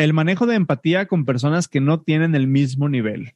el 0.00 0.14
manejo 0.14 0.46
de 0.46 0.54
empatía 0.54 1.06
con 1.06 1.26
personas 1.26 1.68
que 1.68 1.82
no 1.82 2.00
tienen 2.00 2.34
el 2.34 2.46
mismo 2.46 2.88
nivel. 2.88 3.34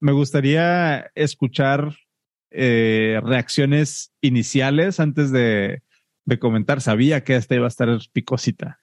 Me 0.00 0.10
gustaría 0.10 1.12
escuchar 1.14 1.94
eh, 2.50 3.20
reacciones 3.22 4.12
iniciales 4.20 4.98
antes 4.98 5.30
de, 5.30 5.82
comentar. 6.40 6.80
Sabía 6.80 7.22
que 7.22 7.36
esta 7.36 7.54
iba 7.54 7.66
a 7.66 7.68
estar 7.68 7.88
picosita. 8.12 8.80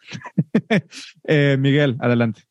Eh, 1.25 1.57
Miguel, 1.59 1.97
adelante. 1.99 2.43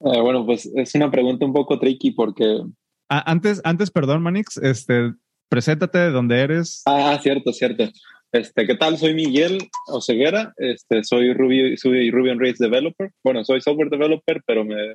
Eh, 0.00 0.20
bueno, 0.20 0.44
pues 0.44 0.66
es 0.66 0.94
una 0.94 1.10
pregunta 1.10 1.46
un 1.46 1.54
poco 1.54 1.78
tricky 1.78 2.10
porque... 2.10 2.62
Ah, 3.08 3.24
antes, 3.30 3.62
antes, 3.64 3.90
perdón, 3.90 4.22
Manix, 4.22 4.58
este, 4.58 5.14
preséntate 5.48 5.98
de 5.98 6.10
dónde 6.10 6.38
eres. 6.38 6.82
Ah, 6.84 7.18
cierto, 7.22 7.52
cierto. 7.54 7.90
Este, 8.32 8.66
¿qué 8.66 8.74
tal? 8.74 8.98
Soy 8.98 9.14
Miguel 9.14 9.58
Oseguera, 9.86 10.52
este, 10.56 11.04
soy 11.04 11.32
Ruby, 11.32 11.76
soy 11.76 12.10
Ruby 12.10 12.30
on 12.30 12.40
Rails 12.40 12.58
developer. 12.58 13.10
Bueno, 13.22 13.44
soy 13.44 13.60
software 13.60 13.88
developer, 13.88 14.42
pero 14.46 14.64
me, 14.64 14.94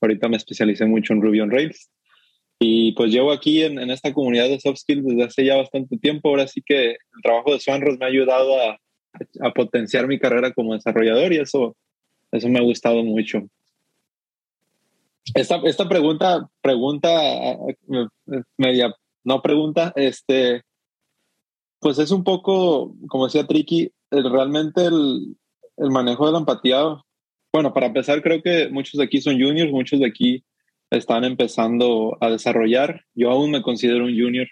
ahorita 0.00 0.28
me 0.28 0.36
especialicé 0.36 0.84
mucho 0.84 1.12
en 1.12 1.22
Ruby 1.22 1.40
on 1.40 1.50
Rails. 1.50 1.90
Y 2.58 2.92
pues 2.92 3.10
llevo 3.10 3.32
aquí 3.32 3.62
en, 3.62 3.78
esta 3.90 4.12
comunidad 4.12 4.48
de 4.48 4.60
soft 4.60 4.78
skills 4.78 5.04
desde 5.04 5.24
hace 5.24 5.44
ya 5.44 5.56
bastante 5.56 5.96
tiempo. 5.98 6.28
Ahora 6.28 6.46
sí 6.46 6.62
que 6.64 6.90
el 6.90 7.22
trabajo 7.22 7.52
de 7.52 7.60
Swanros 7.60 7.98
me 7.98 8.06
ha 8.06 8.08
ayudado 8.08 8.60
a, 8.60 8.78
a, 9.40 9.50
potenciar 9.52 10.06
mi 10.06 10.18
carrera 10.18 10.52
como 10.52 10.74
desarrollador 10.74 11.32
y 11.32 11.38
eso, 11.38 11.76
eso 12.32 12.48
me 12.48 12.58
ha 12.58 12.62
gustado 12.62 13.02
mucho. 13.02 13.42
Esta, 15.34 15.60
esta 15.64 15.88
pregunta, 15.88 16.48
pregunta 16.60 17.08
media, 18.58 18.94
no 19.24 19.40
pregunta, 19.40 19.92
este, 19.96 20.62
pues 21.84 21.98
es 21.98 22.12
un 22.12 22.24
poco, 22.24 22.96
como 23.08 23.26
decía 23.26 23.46
Tricky, 23.46 23.92
realmente 24.10 24.86
el, 24.86 25.36
el, 25.76 25.90
manejo 25.90 26.24
de 26.24 26.32
la 26.32 26.38
empatía. 26.38 26.96
Bueno, 27.52 27.74
para 27.74 27.88
empezar, 27.88 28.22
creo 28.22 28.40
que 28.40 28.70
muchos 28.70 28.96
de 28.96 29.04
aquí 29.04 29.20
son 29.20 29.34
juniors, 29.34 29.70
muchos 29.70 30.00
de 30.00 30.06
aquí 30.06 30.42
están 30.88 31.24
empezando 31.24 32.16
a 32.22 32.30
desarrollar. 32.30 33.04
Yo 33.14 33.30
aún 33.30 33.50
me 33.50 33.60
considero 33.60 34.06
un 34.06 34.18
junior, 34.18 34.48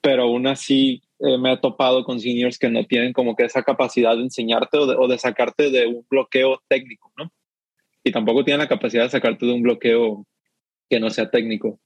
pero 0.00 0.24
aún 0.24 0.48
así 0.48 1.04
eh, 1.20 1.38
me 1.38 1.52
he 1.52 1.56
topado 1.58 2.02
con 2.02 2.18
seniors 2.18 2.58
que 2.58 2.68
no 2.68 2.84
tienen 2.86 3.12
como 3.12 3.36
que 3.36 3.44
esa 3.44 3.62
capacidad 3.62 4.16
de 4.16 4.24
enseñarte 4.24 4.76
o 4.76 4.86
de, 4.88 4.96
o 4.98 5.06
de 5.06 5.18
sacarte 5.18 5.70
de 5.70 5.86
un 5.86 6.04
bloqueo 6.10 6.60
técnico, 6.66 7.12
¿no? 7.16 7.30
Y 8.02 8.10
tampoco 8.10 8.42
tienen 8.42 8.58
la 8.58 8.68
capacidad 8.68 9.04
de 9.04 9.10
sacarte 9.10 9.46
de 9.46 9.52
un 9.52 9.62
bloqueo 9.62 10.26
que 10.88 10.98
no 10.98 11.10
sea 11.10 11.30
técnico 11.30 11.78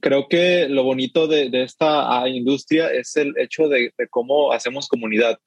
creo 0.00 0.28
que 0.28 0.68
lo 0.68 0.82
bonito 0.82 1.26
de, 1.28 1.50
esta 1.62 2.28
industria 2.28 2.88
es 2.88 3.16
el 3.16 3.34
hecho 3.38 3.68
de, 3.68 3.92
cómo 4.10 4.52
hacemos 4.52 4.88
comunidad. 4.88 5.38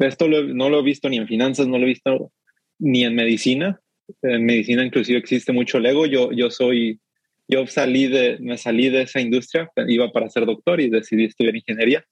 Esto 0.00 0.28
no 0.28 0.70
lo 0.70 0.80
he 0.80 0.82
visto 0.82 1.08
ni 1.08 1.18
en 1.18 1.28
finanzas, 1.28 1.66
no 1.66 1.78
lo 1.78 1.84
he 1.84 1.90
visto 1.90 2.32
ni 2.78 3.04
en 3.04 3.14
medicina. 3.14 3.80
En 4.22 4.44
medicina 4.44 4.84
inclusive 4.84 5.18
existe 5.18 5.52
mucho 5.52 5.78
el 5.78 5.86
ego. 5.86 6.06
Yo, 6.06 6.32
yo 6.32 6.50
soy, 6.50 7.00
yo 7.48 7.66
salí 7.66 8.06
de, 8.06 8.38
me 8.40 8.56
salí 8.56 8.88
de 8.88 9.02
esa 9.02 9.20
industria, 9.20 9.70
iba 9.88 10.10
para 10.10 10.30
ser 10.30 10.46
doctor 10.46 10.80
y 10.80 10.88
decidí 10.88 11.24
estudiar 11.24 11.56
ingeniería. 11.56 12.04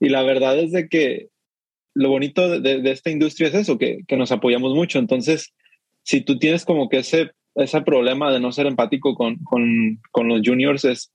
Y 0.00 0.08
la 0.08 0.22
verdad 0.22 0.58
es 0.58 0.72
de 0.72 0.88
que 0.88 1.28
lo 1.94 2.08
bonito 2.08 2.60
de, 2.60 2.90
esta 2.90 3.10
industria 3.10 3.48
es 3.48 3.54
eso, 3.54 3.78
que, 3.78 4.00
que 4.06 4.16
nos 4.16 4.32
apoyamos 4.32 4.74
mucho. 4.74 4.98
Entonces, 4.98 5.54
si 6.02 6.20
tú 6.20 6.38
tienes 6.38 6.64
como 6.64 6.88
que 6.88 6.98
ese 6.98 7.30
ese 7.54 7.80
problema 7.82 8.32
de 8.32 8.40
no 8.40 8.52
ser 8.52 8.66
empático 8.66 9.14
con, 9.14 9.36
con, 9.44 10.00
con, 10.10 10.28
los 10.28 10.40
juniors 10.44 10.84
es, 10.84 11.12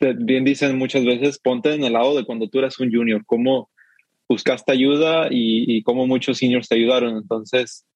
bien 0.00 0.44
dicen 0.44 0.78
muchas 0.78 1.04
veces, 1.04 1.38
ponte 1.38 1.74
en 1.74 1.84
el 1.84 1.94
lado 1.94 2.16
de 2.16 2.24
cuando 2.24 2.48
tú 2.48 2.58
eras 2.58 2.78
un 2.80 2.92
junior, 2.92 3.24
cómo 3.26 3.70
buscaste 4.28 4.72
ayuda 4.72 5.28
y, 5.30 5.76
y 5.76 5.82
cómo 5.82 6.06
muchos 6.06 6.38
seniors 6.38 6.68
te 6.68 6.76
ayudaron. 6.76 7.16
Entonces, 7.16 7.86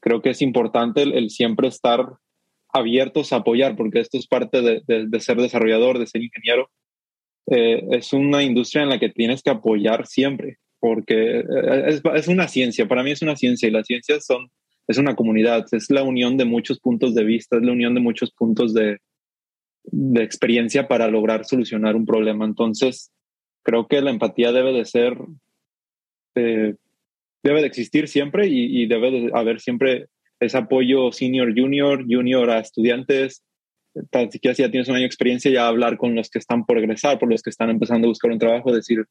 creo 0.00 0.22
que 0.22 0.30
es 0.30 0.42
importante 0.42 1.02
el, 1.02 1.30
siempre 1.30 1.68
estar 1.68 2.04
abiertos 2.72 3.32
a 3.32 3.36
apoyar, 3.36 3.76
porque 3.76 4.00
esto 4.00 4.18
es 4.18 4.26
parte 4.26 4.60
de, 4.60 4.82
de, 4.86 5.20
ser 5.20 5.36
desarrollador, 5.36 5.98
de 5.98 6.06
ser 6.06 6.22
ingeniero. 6.22 6.70
Eh, 7.46 7.82
es 7.92 8.12
una 8.12 8.42
industria 8.42 8.82
en 8.82 8.88
la 8.88 8.98
que 8.98 9.10
tienes 9.10 9.42
que 9.42 9.50
apoyar 9.50 10.06
siempre, 10.06 10.58
porque 10.80 11.38
eh, 11.40 11.84
es, 11.86 12.02
es, 12.14 12.28
una 12.28 12.48
ciencia, 12.48 12.88
para 12.88 13.02
mí 13.02 13.12
es 13.12 13.22
una 13.22 13.36
ciencia 13.36 13.68
y 13.68 13.72
las 13.72 13.86
ciencias 13.86 14.26
son 14.26 14.50
es 14.86 14.98
una 14.98 15.14
comunidad, 15.14 15.66
es 15.72 15.90
la 15.90 16.02
unión 16.02 16.36
de 16.36 16.44
muchos 16.44 16.78
puntos 16.78 17.14
de 17.14 17.24
vista, 17.24 17.56
es 17.56 17.62
la 17.62 17.72
unión 17.72 17.94
de 17.94 18.00
muchos 18.00 18.32
puntos 18.32 18.74
de, 18.74 18.98
de 19.84 20.22
experiencia 20.22 20.88
para 20.88 21.08
lograr 21.08 21.44
solucionar 21.44 21.96
un 21.96 22.06
problema. 22.06 22.44
Entonces, 22.44 23.12
creo 23.62 23.86
que 23.86 24.00
la 24.00 24.10
empatía 24.10 24.52
debe 24.52 24.72
de 24.72 24.84
ser, 24.84 25.16
eh, 26.34 26.74
debe 27.42 27.60
de 27.60 27.66
existir 27.66 28.08
siempre 28.08 28.46
y, 28.46 28.86
debe 28.86 29.10
de 29.10 29.30
haber 29.34 29.60
siempre 29.60 30.06
ese 30.40 30.58
apoyo 30.58 31.12
senior, 31.12 31.52
junior, 31.56 32.04
junior 32.08 32.50
a 32.50 32.58
estudiantes. 32.58 33.42
Tan 34.10 34.30
siquiera 34.30 34.54
si 34.54 34.62
ya 34.62 34.70
tienes 34.70 34.88
un 34.88 34.96
año 34.96 35.02
de 35.02 35.06
experiencia, 35.06 35.50
ya 35.50 35.68
hablar 35.68 35.96
con 35.96 36.14
los 36.14 36.28
que 36.28 36.38
están 36.38 36.64
por 36.64 36.78
egresar, 36.78 37.18
por 37.18 37.30
los 37.30 37.42
que 37.42 37.50
están 37.50 37.70
empezando 37.70 38.06
a 38.06 38.10
buscar 38.10 38.30
un 38.30 38.38
trabajo, 38.38 38.72
decir 38.72 39.04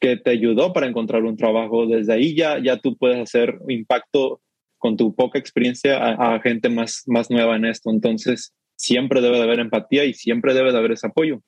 que 0.00 0.16
te 0.16 0.30
ayudó 0.30 0.72
para 0.72 0.86
encontrar 0.86 1.24
un 1.24 1.36
trabajo. 1.36 1.86
Desde 1.86 2.12
ahí 2.12 2.34
ya, 2.34 2.62
ya 2.62 2.78
tú 2.78 2.96
puedes 2.96 3.18
hacer 3.18 3.58
impacto 3.68 4.40
con 4.78 4.96
tu 4.96 5.14
poca 5.14 5.38
experiencia 5.38 5.98
a, 5.98 6.40
gente 6.40 6.68
más, 6.68 7.02
más 7.06 7.30
nueva 7.30 7.56
en 7.56 7.64
esto. 7.64 7.90
Entonces, 7.90 8.54
siempre 8.76 9.20
debe 9.20 9.36
de 9.36 9.42
haber 9.42 9.60
empatía 9.60 10.04
y 10.04 10.14
siempre 10.14 10.54
debe 10.54 10.72
de 10.72 10.78
haber 10.78 10.92
ese 10.92 11.08
apoyo. 11.08 11.42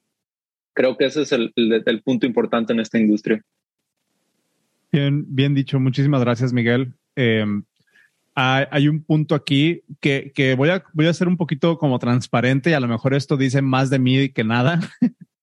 Creo 0.74 0.96
que 0.96 1.06
ese 1.06 1.22
es 1.22 1.32
el, 1.32 1.52
punto 2.04 2.26
importante 2.26 2.72
en 2.72 2.80
esta 2.80 2.98
industria. 2.98 3.40
Bien, 4.92 5.24
bien 5.28 5.54
dicho. 5.54 5.78
Muchísimas 5.78 6.20
gracias, 6.20 6.52
Miguel. 6.52 6.92
Em, 7.14 7.62
hay, 8.34 8.64
hay, 8.70 8.88
un 8.88 9.02
punto 9.02 9.34
aquí 9.34 9.82
que, 10.00 10.32
que, 10.34 10.54
voy, 10.54 10.70
a, 10.70 10.84
voy 10.92 11.06
a 11.06 11.14
ser 11.14 11.28
un 11.28 11.36
poquito 11.36 11.78
como 11.78 11.98
transparente 11.98 12.70
y 12.70 12.72
a 12.72 12.80
lo 12.80 12.88
mejor 12.88 13.14
esto 13.14 13.36
dice 13.36 13.62
más 13.62 13.90
de 13.90 13.98
mí 13.98 14.28
que 14.30 14.44
nada. 14.44 14.80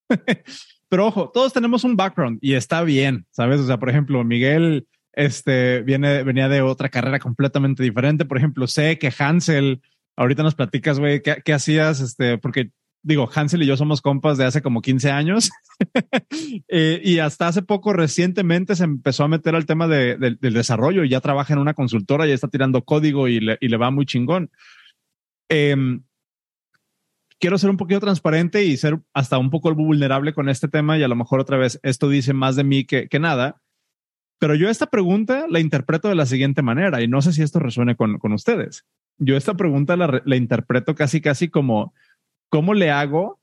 Pero 0.90 1.08
ojo, 1.08 1.30
todos 1.34 1.54
tenemos 1.54 1.84
un 1.84 1.96
background 1.96 2.40
y 2.42 2.54
está 2.54 2.84
bien, 2.84 3.26
¿sabes? 3.32 3.60
O 3.60 3.66
sea, 3.66 3.78
por 3.78 3.90
ejemplo, 3.90 4.24
Miguel 4.24 4.88
este 5.18 5.82
viene, 5.82 6.22
venía 6.22 6.48
de 6.48 6.62
otra 6.62 6.90
carrera 6.90 7.20
completamente 7.20 7.82
diferente. 7.82 8.24
Por 8.24 8.38
ejemplo, 8.38 8.68
sé 8.68 9.00
que 9.00 9.12
Hansel, 9.18 9.82
ahorita 10.16 10.44
nos 10.44 10.56
platicas, 10.56 11.00
güey, 11.00 11.22
¿qué, 11.22 11.54
hacías? 11.54 12.00
Este, 12.00 12.38
porque 12.38 12.70
digo, 13.02 13.28
Hansel 13.34 13.64
y 13.64 13.66
yo 13.66 13.76
somos 13.76 14.02
compas 14.02 14.38
de 14.38 14.46
hace 14.46 14.62
como 14.62 14.82
15 14.82 15.10
años 15.10 15.50
eh, 16.68 17.02
y 17.04 17.18
hasta 17.18 17.48
hace 17.48 17.64
poco 17.64 17.94
recientemente 17.94 18.76
se 18.76 18.84
empezó 18.84 19.24
a 19.24 19.28
meter 19.28 19.56
al 19.56 19.66
tema 19.66 19.88
del 19.88 20.38
desarrollo 20.40 21.04
y 21.04 21.10
ya 21.10 21.20
trabaja 21.20 21.54
en 21.54 21.60
una 21.60 21.74
consultora 21.74 22.28
y 22.28 22.32
está 22.32 22.48
tirando 22.48 22.84
código 22.84 23.28
y 23.28 23.40
le, 23.40 23.58
y 23.60 23.70
le 23.70 23.78
va 23.78 23.90
muy 23.90 24.06
chingón. 24.06 24.52
Em, 25.50 26.04
quiero 27.40 27.58
ser 27.58 27.72
un 27.72 27.78
poquito 27.78 28.02
transparente 28.02 28.66
y 28.66 28.78
ser 28.78 29.00
hasta 29.14 29.40
un 29.40 29.50
poco 29.50 29.74
vulnerable 29.74 30.34
con 30.34 30.48
este 30.48 30.68
tema 30.68 30.98
y 30.98 31.04
a 31.04 31.08
lo 31.08 31.16
mejor 31.16 31.40
otra 31.40 31.58
vez 31.58 31.80
esto 31.82 32.08
dice 32.08 32.34
más 32.34 32.56
de 32.56 32.64
mí 32.64 32.86
que, 32.86 33.08
que 33.08 33.20
nada. 33.20 33.62
Pero 34.40 34.56
yo 34.56 34.70
esta 34.70 34.88
pregunta 34.88 35.46
la 35.50 35.60
interpreto 35.60 36.08
de 36.08 36.16
la 36.16 36.26
siguiente 36.26 36.62
manera 36.62 37.02
y 37.02 37.08
no 37.08 37.22
sé 37.22 37.34
si 37.34 37.42
esto 37.42 37.60
resuene 37.60 37.96
con, 37.96 38.20
con 38.20 38.34
ustedes. 38.34 38.86
Yo 39.18 39.36
esta 39.36 39.56
pregunta 39.56 39.98
la, 39.98 40.22
la, 40.24 40.36
interpreto 40.36 40.94
casi, 40.94 41.22
casi 41.22 41.50
como, 41.50 41.94
¿cómo 42.50 42.76
le 42.76 42.92
hago 42.92 43.40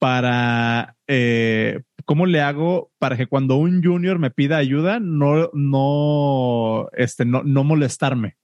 para, 0.00 0.96
eh, 1.06 1.82
cómo 2.04 2.26
le 2.26 2.40
hago 2.40 2.90
para 2.98 3.16
que 3.16 3.28
cuando 3.28 3.56
un 3.56 3.82
junior 3.82 4.18
me 4.18 4.32
pida 4.32 4.56
ayuda, 4.56 4.98
no, 4.98 5.50
no, 5.52 6.88
este, 6.94 7.24
no, 7.24 7.44
no 7.44 7.62
molestarme? 7.62 8.36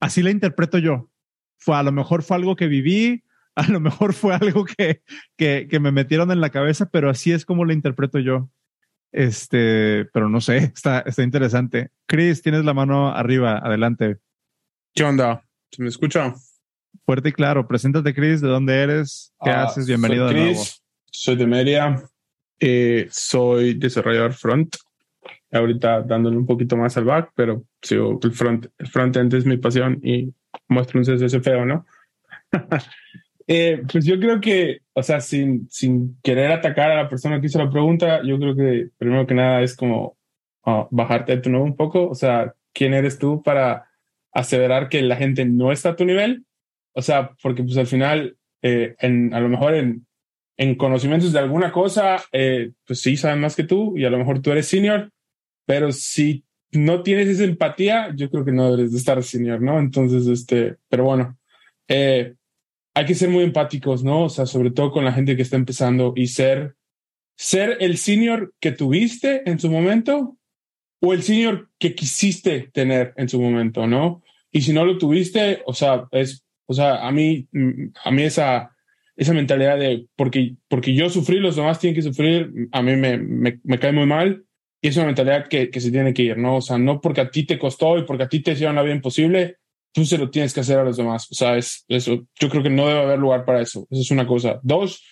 Así 0.00 0.22
la 0.22 0.30
interpreto 0.30 0.78
yo. 0.78 1.08
Fue, 1.58 1.76
a 1.76 1.82
lo 1.82 1.92
mejor 1.92 2.22
fue 2.22 2.36
algo 2.36 2.54
que 2.54 2.68
viví, 2.68 3.24
a 3.56 3.66
lo 3.66 3.80
mejor 3.80 4.12
fue 4.12 4.34
algo 4.34 4.64
que, 4.64 5.02
que, 5.36 5.66
que 5.68 5.80
me 5.80 5.90
metieron 5.90 6.30
en 6.30 6.40
la 6.40 6.50
cabeza, 6.50 6.88
pero 6.88 7.10
así 7.10 7.32
es 7.32 7.44
como 7.44 7.64
la 7.64 7.72
interpreto 7.72 8.20
yo. 8.20 8.48
Este, 9.12 10.06
pero 10.12 10.28
no 10.28 10.40
sé, 10.40 10.56
está, 10.74 11.00
está 11.00 11.22
interesante. 11.22 11.90
Chris, 12.06 12.42
tienes 12.42 12.64
la 12.64 12.74
mano 12.74 13.08
arriba, 13.08 13.58
adelante. 13.58 14.18
¿Qué 14.94 15.04
onda? 15.04 15.44
¿Se 15.70 15.82
me 15.82 15.88
escucha? 15.88 16.34
Fuerte 17.04 17.30
y 17.30 17.32
claro. 17.32 17.66
Preséntate, 17.66 18.14
Chris, 18.14 18.40
¿de 18.40 18.48
dónde 18.48 18.82
eres? 18.82 19.32
¿Qué 19.42 19.50
ah, 19.50 19.64
haces? 19.64 19.86
Bienvenido 19.86 20.28
soy 20.28 20.34
de 20.34 20.44
nuevo. 20.44 20.64
Soy 21.10 21.36
de 21.36 21.46
Media. 21.46 22.02
Eh, 22.60 23.08
soy 23.10 23.74
desarrollador 23.74 24.34
front. 24.34 24.76
Ahorita 25.50 26.02
dándole 26.02 26.36
un 26.36 26.46
poquito 26.46 26.76
más 26.76 26.96
al 26.96 27.04
back, 27.04 27.32
pero 27.34 27.64
sigo 27.82 28.18
el 28.22 28.32
front. 28.32 28.66
El 28.78 28.86
front-end 28.88 29.34
es 29.34 29.44
mi 29.44 29.56
pasión 29.56 29.98
y 30.02 30.32
muestro 30.68 31.00
un 31.00 31.04
CSS 31.04 31.42
feo, 31.42 31.64
¿no? 31.64 31.86
Eh, 33.46 33.82
pues 33.90 34.04
yo 34.04 34.18
creo 34.18 34.40
que, 34.40 34.80
o 34.92 35.02
sea, 35.02 35.20
sin, 35.20 35.68
sin 35.70 36.18
querer 36.22 36.52
atacar 36.52 36.90
a 36.90 37.02
la 37.02 37.08
persona 37.08 37.40
que 37.40 37.46
hizo 37.46 37.58
la 37.58 37.70
pregunta, 37.70 38.20
yo 38.24 38.38
creo 38.38 38.54
que 38.54 38.88
primero 38.98 39.26
que 39.26 39.34
nada 39.34 39.62
es 39.62 39.76
como 39.76 40.16
ah, 40.64 40.86
bajarte 40.90 41.36
de 41.36 41.42
tu 41.42 41.50
nuevo 41.50 41.64
un 41.64 41.76
poco. 41.76 42.08
O 42.08 42.14
sea, 42.14 42.54
¿quién 42.72 42.94
eres 42.94 43.18
tú 43.18 43.42
para 43.42 43.88
aseverar 44.32 44.88
que 44.88 45.02
la 45.02 45.16
gente 45.16 45.44
no 45.44 45.72
está 45.72 45.90
a 45.90 45.96
tu 45.96 46.04
nivel? 46.04 46.44
O 46.94 47.02
sea, 47.02 47.32
porque 47.42 47.62
pues 47.62 47.76
al 47.76 47.86
final, 47.86 48.36
eh, 48.62 48.94
en, 49.00 49.34
a 49.34 49.40
lo 49.40 49.48
mejor 49.48 49.74
en, 49.74 50.06
en 50.56 50.74
conocimientos 50.74 51.32
de 51.32 51.38
alguna 51.38 51.72
cosa, 51.72 52.22
eh, 52.32 52.72
pues 52.86 53.00
sí 53.00 53.16
saben 53.16 53.40
más 53.40 53.56
que 53.56 53.64
tú 53.64 53.96
y 53.96 54.04
a 54.04 54.10
lo 54.10 54.18
mejor 54.18 54.40
tú 54.40 54.52
eres 54.52 54.68
senior, 54.68 55.10
pero 55.66 55.92
si 55.92 56.44
no 56.70 57.02
tienes 57.02 57.28
esa 57.28 57.44
empatía, 57.44 58.12
yo 58.14 58.30
creo 58.30 58.44
que 58.44 58.52
no 58.52 58.74
debes 58.74 58.92
de 58.92 58.98
estar 58.98 59.22
senior, 59.22 59.60
¿no? 59.60 59.78
Entonces, 59.78 60.26
este, 60.26 60.76
pero 60.88 61.04
bueno, 61.04 61.38
eh, 61.88 62.34
hay 62.94 63.06
que 63.06 63.14
ser 63.14 63.30
muy 63.30 63.44
empáticos, 63.44 64.04
¿no? 64.04 64.24
O 64.24 64.28
sea, 64.28 64.46
sobre 64.46 64.70
todo 64.70 64.92
con 64.92 65.04
la 65.04 65.12
gente 65.12 65.36
que 65.36 65.42
está 65.42 65.56
empezando 65.56 66.12
y 66.14 66.26
ser, 66.26 66.76
ser 67.36 67.78
el 67.80 67.96
senior 67.96 68.54
que 68.60 68.72
tuviste 68.72 69.48
en 69.48 69.58
su 69.58 69.70
momento 69.70 70.36
o 71.00 71.12
el 71.12 71.22
senior 71.22 71.70
que 71.78 71.94
quisiste 71.94 72.70
tener 72.72 73.12
en 73.16 73.28
su 73.28 73.40
momento, 73.40 73.86
¿no? 73.86 74.22
Y 74.50 74.60
si 74.60 74.72
no 74.72 74.84
lo 74.84 74.98
tuviste, 74.98 75.62
o 75.66 75.72
sea, 75.72 76.06
es, 76.12 76.44
o 76.66 76.74
sea, 76.74 77.06
a 77.06 77.10
mí, 77.10 77.48
a 78.04 78.10
mí 78.10 78.22
esa, 78.22 78.76
esa 79.16 79.32
mentalidad 79.32 79.78
de 79.78 80.06
porque, 80.14 80.56
porque 80.68 80.94
yo 80.94 81.08
sufrí, 81.08 81.38
los 81.38 81.56
demás 81.56 81.80
tienen 81.80 81.94
que 81.94 82.02
sufrir, 82.02 82.68
a 82.70 82.82
mí 82.82 82.96
me, 82.96 83.18
me, 83.18 83.78
cae 83.78 83.92
muy 83.92 84.06
mal. 84.06 84.44
Y 84.80 84.88
es 84.88 84.96
una 84.96 85.06
mentalidad 85.06 85.46
que, 85.46 85.70
que, 85.70 85.80
se 85.80 85.92
tiene 85.92 86.12
que 86.12 86.22
ir, 86.22 86.38
¿no? 86.38 86.56
O 86.56 86.60
sea, 86.60 86.76
no 86.76 87.00
porque 87.00 87.20
a 87.20 87.30
ti 87.30 87.44
te 87.44 87.58
costó 87.58 87.98
y 87.98 88.02
porque 88.02 88.24
a 88.24 88.28
ti 88.28 88.40
te 88.40 88.52
hicieron 88.52 88.74
la 88.76 88.82
vida 88.82 88.94
imposible, 88.94 89.58
tú 89.92 90.04
se 90.04 90.18
lo 90.18 90.30
tienes 90.30 90.52
que 90.52 90.60
hacer 90.60 90.78
a 90.78 90.84
los 90.84 90.96
demás. 90.96 91.28
O 91.30 91.34
sea, 91.34 91.56
es 91.56 91.84
eso. 91.88 92.26
Yo 92.40 92.48
creo 92.48 92.62
que 92.62 92.70
no 92.70 92.86
debe 92.86 93.00
haber 93.00 93.18
lugar 93.18 93.44
para 93.44 93.60
eso. 93.60 93.86
Esa 93.90 94.00
es 94.00 94.10
una 94.10 94.26
cosa. 94.26 94.58
Dos, 94.62 95.02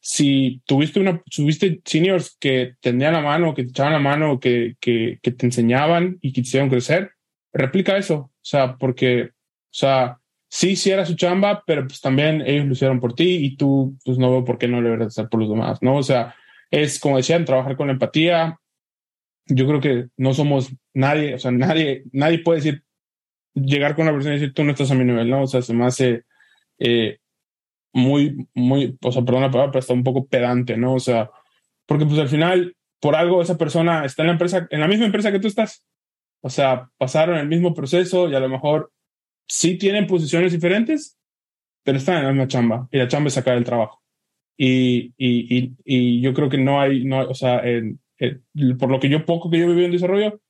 si 0.00 0.60
tuviste 0.66 1.00
una, 1.00 1.22
tuviste 1.34 1.80
seniors 1.84 2.36
que 2.38 2.74
tenían 2.80 3.14
la 3.14 3.22
mano, 3.22 3.54
que 3.54 3.62
te 3.62 3.70
echaban 3.70 3.94
la 3.94 3.98
mano, 3.98 4.38
que, 4.38 4.74
que, 4.80 5.18
que 5.22 5.30
te 5.30 5.46
enseñaban 5.46 6.18
y 6.20 6.32
que 6.32 6.42
te 6.42 6.48
hicieron 6.48 6.68
crecer, 6.68 7.12
replica 7.52 7.96
eso. 7.96 8.14
O 8.16 8.32
sea, 8.42 8.76
porque, 8.76 9.22
o 9.22 9.30
sea, 9.70 10.18
sí, 10.54 10.76
sí 10.76 10.90
era 10.90 11.06
su 11.06 11.16
chamba, 11.16 11.64
pero 11.66 11.86
pues 11.86 12.00
también 12.00 12.42
ellos 12.46 12.66
lo 12.66 12.72
hicieron 12.74 13.00
por 13.00 13.14
ti 13.14 13.46
y 13.46 13.56
tú, 13.56 13.96
pues 14.04 14.18
no 14.18 14.30
veo 14.30 14.44
por 14.44 14.58
qué 14.58 14.68
no 14.68 14.78
le 14.82 14.90
deberías 14.90 15.08
hacer 15.08 15.28
por 15.28 15.40
los 15.40 15.48
demás, 15.48 15.78
¿no? 15.82 15.96
O 15.96 16.02
sea, 16.02 16.34
es 16.70 17.00
como 17.00 17.16
decían, 17.16 17.44
trabajar 17.44 17.76
con 17.76 17.88
la 17.88 17.94
empatía. 17.94 18.60
Yo 19.46 19.66
creo 19.66 19.80
que 19.80 20.08
no 20.16 20.32
somos 20.32 20.70
nadie, 20.92 21.34
o 21.34 21.38
sea, 21.38 21.50
nadie, 21.50 22.04
nadie 22.12 22.38
puede 22.38 22.58
decir, 22.60 22.83
llegar 23.54 23.94
con 23.94 24.06
la 24.06 24.12
persona 24.12 24.34
y 24.34 24.38
decir, 24.38 24.54
tú 24.54 24.64
no 24.64 24.72
estás 24.72 24.90
a 24.90 24.94
mi 24.94 25.04
nivel, 25.04 25.30
¿no? 25.30 25.42
O 25.42 25.46
sea, 25.46 25.62
se 25.62 25.74
me 25.74 25.84
hace 25.84 26.24
eh, 26.78 27.18
muy, 27.92 28.48
muy, 28.54 28.98
o 29.02 29.12
sea, 29.12 29.22
perdón 29.22 29.42
la 29.42 29.50
palabra, 29.50 29.72
pero 29.72 29.80
está 29.80 29.94
un 29.94 30.04
poco 30.04 30.26
pedante, 30.26 30.76
¿no? 30.76 30.94
O 30.94 31.00
sea, 31.00 31.30
porque 31.86 32.06
pues 32.06 32.18
al 32.18 32.28
final, 32.28 32.76
por 33.00 33.14
algo 33.14 33.42
esa 33.42 33.56
persona 33.56 34.04
está 34.04 34.22
en 34.22 34.26
la 34.28 34.32
empresa, 34.32 34.66
en 34.70 34.80
la 34.80 34.88
misma 34.88 35.06
empresa 35.06 35.30
que 35.30 35.40
tú 35.40 35.48
estás. 35.48 35.84
O 36.40 36.50
sea, 36.50 36.90
pasaron 36.98 37.38
el 37.38 37.48
mismo 37.48 37.72
proceso 37.74 38.28
y 38.28 38.34
a 38.34 38.40
lo 38.40 38.48
mejor 38.48 38.92
sí 39.46 39.78
tienen 39.78 40.06
posiciones 40.06 40.52
diferentes, 40.52 41.18
pero 41.84 41.98
están 41.98 42.18
en 42.18 42.24
la 42.24 42.32
misma 42.32 42.48
chamba 42.48 42.88
y 42.90 42.98
la 42.98 43.08
chamba 43.08 43.28
es 43.28 43.34
sacar 43.34 43.56
el 43.56 43.64
trabajo. 43.64 44.02
Y, 44.56 45.14
y, 45.16 45.58
y, 45.58 45.76
y 45.84 46.20
yo 46.20 46.34
creo 46.34 46.48
que 46.48 46.58
no 46.58 46.80
hay, 46.80 47.04
no, 47.04 47.20
o 47.28 47.34
sea, 47.34 47.62
por 48.78 48.90
lo 48.90 49.00
que 49.00 49.08
yo 49.08 49.24
poco 49.24 49.50
que 49.50 49.58
yo 49.58 49.66
viví 49.68 49.84
en 49.84 49.92
desarrollo, 49.92 50.40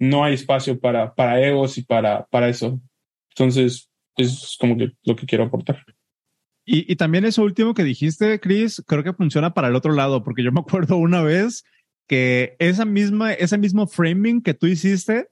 no 0.00 0.24
hay 0.24 0.34
espacio 0.34 0.80
para, 0.80 1.14
para 1.14 1.40
egos 1.40 1.78
y 1.78 1.82
para, 1.82 2.26
para 2.26 2.48
eso. 2.48 2.80
Entonces, 3.36 3.88
es 4.16 4.56
como 4.58 4.76
que 4.76 4.92
lo 5.04 5.14
que 5.14 5.26
quiero 5.26 5.44
aportar. 5.44 5.84
Y, 6.64 6.90
y 6.90 6.96
también 6.96 7.24
eso 7.24 7.42
último 7.42 7.74
que 7.74 7.84
dijiste, 7.84 8.40
Chris, 8.40 8.82
creo 8.86 9.04
que 9.04 9.12
funciona 9.12 9.54
para 9.54 9.68
el 9.68 9.76
otro 9.76 9.92
lado, 9.92 10.24
porque 10.24 10.42
yo 10.42 10.50
me 10.50 10.60
acuerdo 10.60 10.96
una 10.96 11.22
vez 11.22 11.64
que 12.08 12.56
esa 12.58 12.84
misma, 12.84 13.32
ese 13.34 13.58
mismo 13.58 13.86
framing 13.86 14.42
que 14.42 14.54
tú 14.54 14.66
hiciste, 14.66 15.28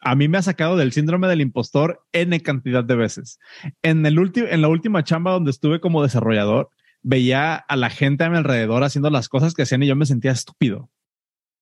a 0.00 0.14
mí 0.14 0.28
me 0.28 0.38
ha 0.38 0.42
sacado 0.42 0.76
del 0.76 0.92
síndrome 0.92 1.26
del 1.26 1.40
impostor 1.40 2.04
N 2.12 2.38
cantidad 2.40 2.84
de 2.84 2.94
veces. 2.94 3.38
En, 3.82 4.04
el 4.04 4.18
en 4.36 4.60
la 4.60 4.68
última 4.68 5.02
chamba 5.02 5.32
donde 5.32 5.50
estuve 5.50 5.80
como 5.80 6.02
desarrollador, 6.02 6.68
veía 7.02 7.54
a 7.56 7.76
la 7.76 7.90
gente 7.90 8.24
a 8.24 8.30
mi 8.30 8.36
alrededor 8.36 8.84
haciendo 8.84 9.08
las 9.08 9.28
cosas 9.28 9.54
que 9.54 9.62
hacían 9.62 9.82
y 9.82 9.86
yo 9.86 9.96
me 9.96 10.06
sentía 10.06 10.30
estúpido. 10.32 10.78
O 10.82 10.90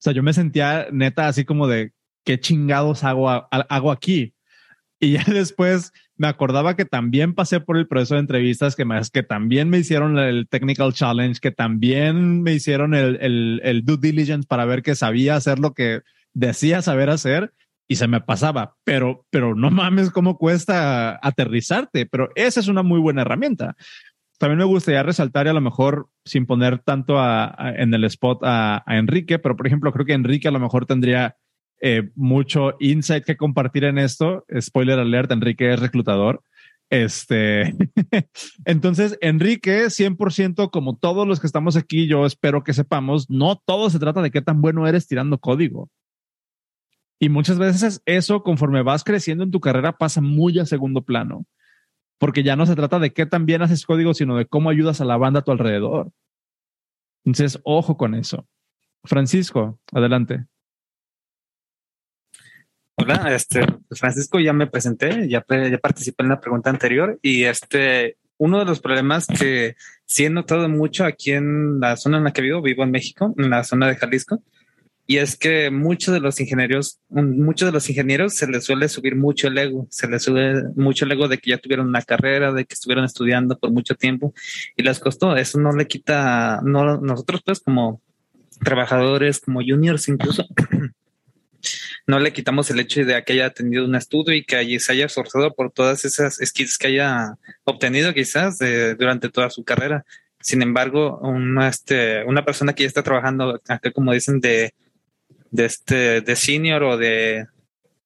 sea, 0.00 0.12
yo 0.12 0.24
me 0.24 0.32
sentía 0.32 0.88
neta 0.90 1.28
así 1.28 1.44
como 1.44 1.68
de, 1.68 1.92
¿qué 2.24 2.40
chingados 2.40 3.04
hago, 3.04 3.30
hago 3.30 3.90
aquí? 3.90 4.34
Y 5.00 5.12
ya 5.12 5.24
después 5.26 5.92
me 6.16 6.28
acordaba 6.28 6.76
que 6.76 6.84
también 6.84 7.34
pasé 7.34 7.60
por 7.60 7.76
el 7.76 7.88
proceso 7.88 8.14
de 8.14 8.20
entrevistas, 8.20 8.76
que, 8.76 8.84
más, 8.84 9.10
que 9.10 9.22
también 9.22 9.68
me 9.68 9.78
hicieron 9.78 10.18
el 10.18 10.48
technical 10.48 10.92
challenge, 10.92 11.40
que 11.40 11.50
también 11.50 12.42
me 12.42 12.52
hicieron 12.52 12.94
el, 12.94 13.18
el, 13.20 13.60
el 13.64 13.84
due 13.84 13.98
diligence 14.00 14.46
para 14.46 14.64
ver 14.64 14.82
que 14.82 14.94
sabía 14.94 15.34
hacer 15.34 15.58
lo 15.58 15.74
que 15.74 16.02
decía 16.32 16.80
saber 16.80 17.10
hacer 17.10 17.52
y 17.88 17.96
se 17.96 18.08
me 18.08 18.20
pasaba, 18.20 18.76
pero, 18.84 19.26
pero 19.30 19.54
no 19.54 19.70
mames 19.70 20.10
cómo 20.10 20.38
cuesta 20.38 21.18
aterrizarte, 21.20 22.06
pero 22.06 22.30
esa 22.36 22.60
es 22.60 22.68
una 22.68 22.82
muy 22.82 23.00
buena 23.00 23.22
herramienta. 23.22 23.76
También 24.38 24.58
me 24.58 24.64
gustaría 24.64 25.02
resaltar 25.02 25.46
y 25.46 25.50
a 25.50 25.52
lo 25.52 25.60
mejor 25.60 26.08
sin 26.24 26.46
poner 26.46 26.78
tanto 26.78 27.18
a, 27.18 27.54
en 27.76 27.92
el 27.92 28.04
spot 28.04 28.40
a, 28.44 28.82
a 28.86 28.96
Enrique, 28.96 29.38
pero 29.38 29.56
por 29.56 29.66
ejemplo 29.66 29.92
creo 29.92 30.06
que 30.06 30.14
Enrique 30.14 30.48
a 30.48 30.52
lo 30.52 30.60
mejor 30.60 30.86
tendría 30.86 31.36
eh, 31.84 32.10
mucho 32.14 32.76
insight 32.78 33.24
que 33.24 33.36
compartir 33.36 33.82
en 33.82 33.98
esto. 33.98 34.44
Spoiler 34.60 35.00
alert, 35.00 35.32
Enrique 35.32 35.72
es 35.72 35.80
reclutador. 35.80 36.40
Este, 36.90 37.74
entonces, 38.64 39.18
Enrique, 39.20 39.86
100% 39.86 40.70
como 40.70 40.96
todos 40.96 41.26
los 41.26 41.40
que 41.40 41.48
estamos 41.48 41.76
aquí, 41.76 42.06
yo 42.06 42.24
espero 42.24 42.62
que 42.62 42.72
sepamos, 42.72 43.28
no 43.28 43.56
todo 43.56 43.90
se 43.90 43.98
trata 43.98 44.22
de 44.22 44.30
qué 44.30 44.42
tan 44.42 44.60
bueno 44.60 44.86
eres 44.86 45.08
tirando 45.08 45.38
código. 45.38 45.90
Y 47.18 47.30
muchas 47.30 47.58
veces 47.58 48.00
eso, 48.04 48.44
conforme 48.44 48.82
vas 48.82 49.02
creciendo 49.02 49.42
en 49.42 49.50
tu 49.50 49.58
carrera, 49.58 49.98
pasa 49.98 50.20
muy 50.20 50.58
a 50.60 50.66
segundo 50.66 51.02
plano, 51.02 51.46
porque 52.18 52.44
ya 52.44 52.54
no 52.54 52.66
se 52.66 52.76
trata 52.76 53.00
de 53.00 53.12
qué 53.12 53.26
tan 53.26 53.44
bien 53.44 53.62
haces 53.62 53.86
código, 53.86 54.14
sino 54.14 54.36
de 54.36 54.46
cómo 54.46 54.70
ayudas 54.70 55.00
a 55.00 55.04
la 55.04 55.16
banda 55.16 55.40
a 55.40 55.42
tu 55.42 55.50
alrededor. 55.50 56.12
Entonces, 57.24 57.60
ojo 57.64 57.96
con 57.96 58.14
eso. 58.14 58.46
Francisco, 59.02 59.80
adelante. 59.92 60.46
Hola, 62.94 63.34
este 63.34 63.64
Francisco, 63.90 64.38
ya 64.38 64.52
me 64.52 64.66
presenté, 64.66 65.28
ya, 65.28 65.44
ya 65.48 65.78
participé 65.78 66.22
en 66.24 66.28
la 66.28 66.40
pregunta 66.40 66.70
anterior 66.70 67.18
y 67.22 67.44
este 67.44 68.16
uno 68.36 68.58
de 68.58 68.64
los 68.64 68.80
problemas 68.80 69.26
que 69.26 69.76
sí 70.04 70.24
he 70.24 70.30
notado 70.30 70.68
mucho 70.68 71.04
aquí 71.04 71.32
en 71.32 71.80
la 71.80 71.96
zona 71.96 72.18
en 72.18 72.24
la 72.24 72.32
que 72.32 72.42
vivo, 72.42 72.60
vivo 72.60 72.82
en 72.82 72.90
México, 72.90 73.34
en 73.38 73.50
la 73.50 73.64
zona 73.64 73.88
de 73.88 73.96
Jalisco, 73.96 74.42
y 75.06 75.18
es 75.18 75.36
que 75.36 75.70
muchos 75.70 76.14
de 76.14 76.20
los 76.20 76.38
ingenieros, 76.40 77.00
muchos 77.08 77.66
de 77.66 77.72
los 77.72 77.88
ingenieros 77.88 78.34
se 78.34 78.46
les 78.46 78.64
suele 78.64 78.88
subir 78.88 79.16
mucho 79.16 79.48
el 79.48 79.58
ego, 79.58 79.86
se 79.90 80.08
les 80.08 80.22
sube 80.22 80.62
mucho 80.76 81.04
el 81.04 81.12
ego 81.12 81.28
de 81.28 81.38
que 81.38 81.50
ya 81.50 81.58
tuvieron 81.58 81.88
una 81.88 82.02
carrera, 82.02 82.52
de 82.52 82.64
que 82.64 82.74
estuvieron 82.74 83.04
estudiando 83.04 83.58
por 83.58 83.72
mucho 83.72 83.94
tiempo 83.94 84.32
y 84.76 84.82
les 84.82 85.00
costó. 85.00 85.36
Eso 85.36 85.60
no 85.60 85.72
le 85.72 85.86
quita, 85.86 86.60
no 86.64 86.98
nosotros 86.98 87.42
pues 87.44 87.60
como 87.60 88.00
trabajadores, 88.62 89.40
como 89.40 89.60
juniors 89.60 90.08
incluso, 90.08 90.46
no 92.06 92.18
le 92.18 92.32
quitamos 92.32 92.70
el 92.70 92.80
hecho 92.80 93.04
de 93.04 93.22
que 93.24 93.32
haya 93.34 93.50
tenido 93.50 93.84
un 93.84 93.94
estudio 93.94 94.34
y 94.34 94.44
que 94.44 94.78
se 94.80 94.92
haya 94.92 95.06
esforzado 95.06 95.54
por 95.54 95.70
todas 95.70 96.04
esas 96.04 96.36
skills 96.36 96.78
que 96.78 96.88
haya 96.88 97.38
obtenido 97.64 98.12
quizás 98.12 98.58
durante 98.98 99.28
toda 99.28 99.50
su 99.50 99.64
carrera. 99.64 100.04
Sin 100.40 100.62
embargo, 100.62 101.18
una, 101.18 101.68
este, 101.68 102.24
una 102.24 102.44
persona 102.44 102.74
que 102.74 102.82
ya 102.82 102.88
está 102.88 103.02
trabajando 103.02 103.60
como 103.94 104.12
dicen, 104.12 104.40
de, 104.40 104.74
de, 105.50 105.64
este, 105.64 106.20
de 106.20 106.36
senior 106.36 106.82
o 106.82 106.96
de, 106.96 107.46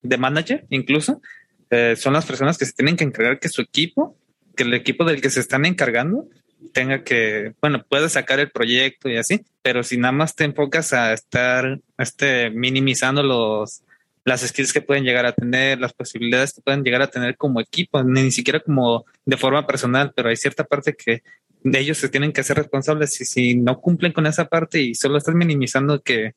de 0.03 0.19
manager 0.19 0.67
incluso, 0.69 1.23
eh, 1.71 1.97
son 1.97 2.13
las 2.13 2.27
personas 2.27 2.59
que 2.59 2.67
se 2.67 2.73
tienen 2.73 2.97
que 2.97 3.05
encargar 3.05 3.41
que 3.41 3.49
su 3.49 3.63
equipo, 3.63 4.17
que 4.55 4.65
el 4.65 4.75
equipo 4.75 5.05
del 5.05 5.21
que 5.21 5.31
se 5.31 5.41
están 5.41 5.65
encargando, 5.65 6.29
tenga 6.73 7.03
que, 7.05 7.55
bueno, 7.61 7.85
puede 7.89 8.09
sacar 8.09 8.41
el 8.41 8.51
proyecto 8.51 9.09
y 9.09 9.17
así, 9.17 9.45
pero 9.63 9.83
si 9.83 9.97
nada 9.97 10.13
más 10.13 10.35
te 10.35 10.45
enfocas 10.45 10.93
a 10.93 11.13
estar 11.13 11.81
este, 11.99 12.51
minimizando 12.51 13.23
los, 13.23 13.83
las 14.27 14.41
skills 14.41 14.73
que 14.73 14.83
pueden 14.83 15.05
llegar 15.05 15.25
a 15.25 15.33
tener, 15.33 15.79
las 15.79 15.93
posibilidades 15.93 16.53
que 16.53 16.61
pueden 16.61 16.83
llegar 16.83 17.01
a 17.01 17.07
tener 17.07 17.37
como 17.37 17.61
equipo, 17.61 18.03
ni 18.03 18.33
siquiera 18.33 18.59
como 18.59 19.07
de 19.25 19.37
forma 19.37 19.67
personal, 19.69 20.13
pero 20.15 20.29
hay 20.29 20.37
cierta 20.37 20.65
parte 20.65 20.95
que 20.95 21.23
de 21.63 21.79
ellos 21.79 21.97
se 21.97 22.09
tienen 22.09 22.33
que 22.33 22.41
hacer 22.41 22.57
responsables 22.57 23.21
y 23.21 23.25
si 23.25 23.55
no 23.55 23.81
cumplen 23.81 24.13
con 24.13 24.27
esa 24.27 24.47
parte 24.47 24.81
y 24.81 24.97
solo 24.97 25.17
estás 25.17 25.37
minimizando 25.37 26.03
que 26.03 26.35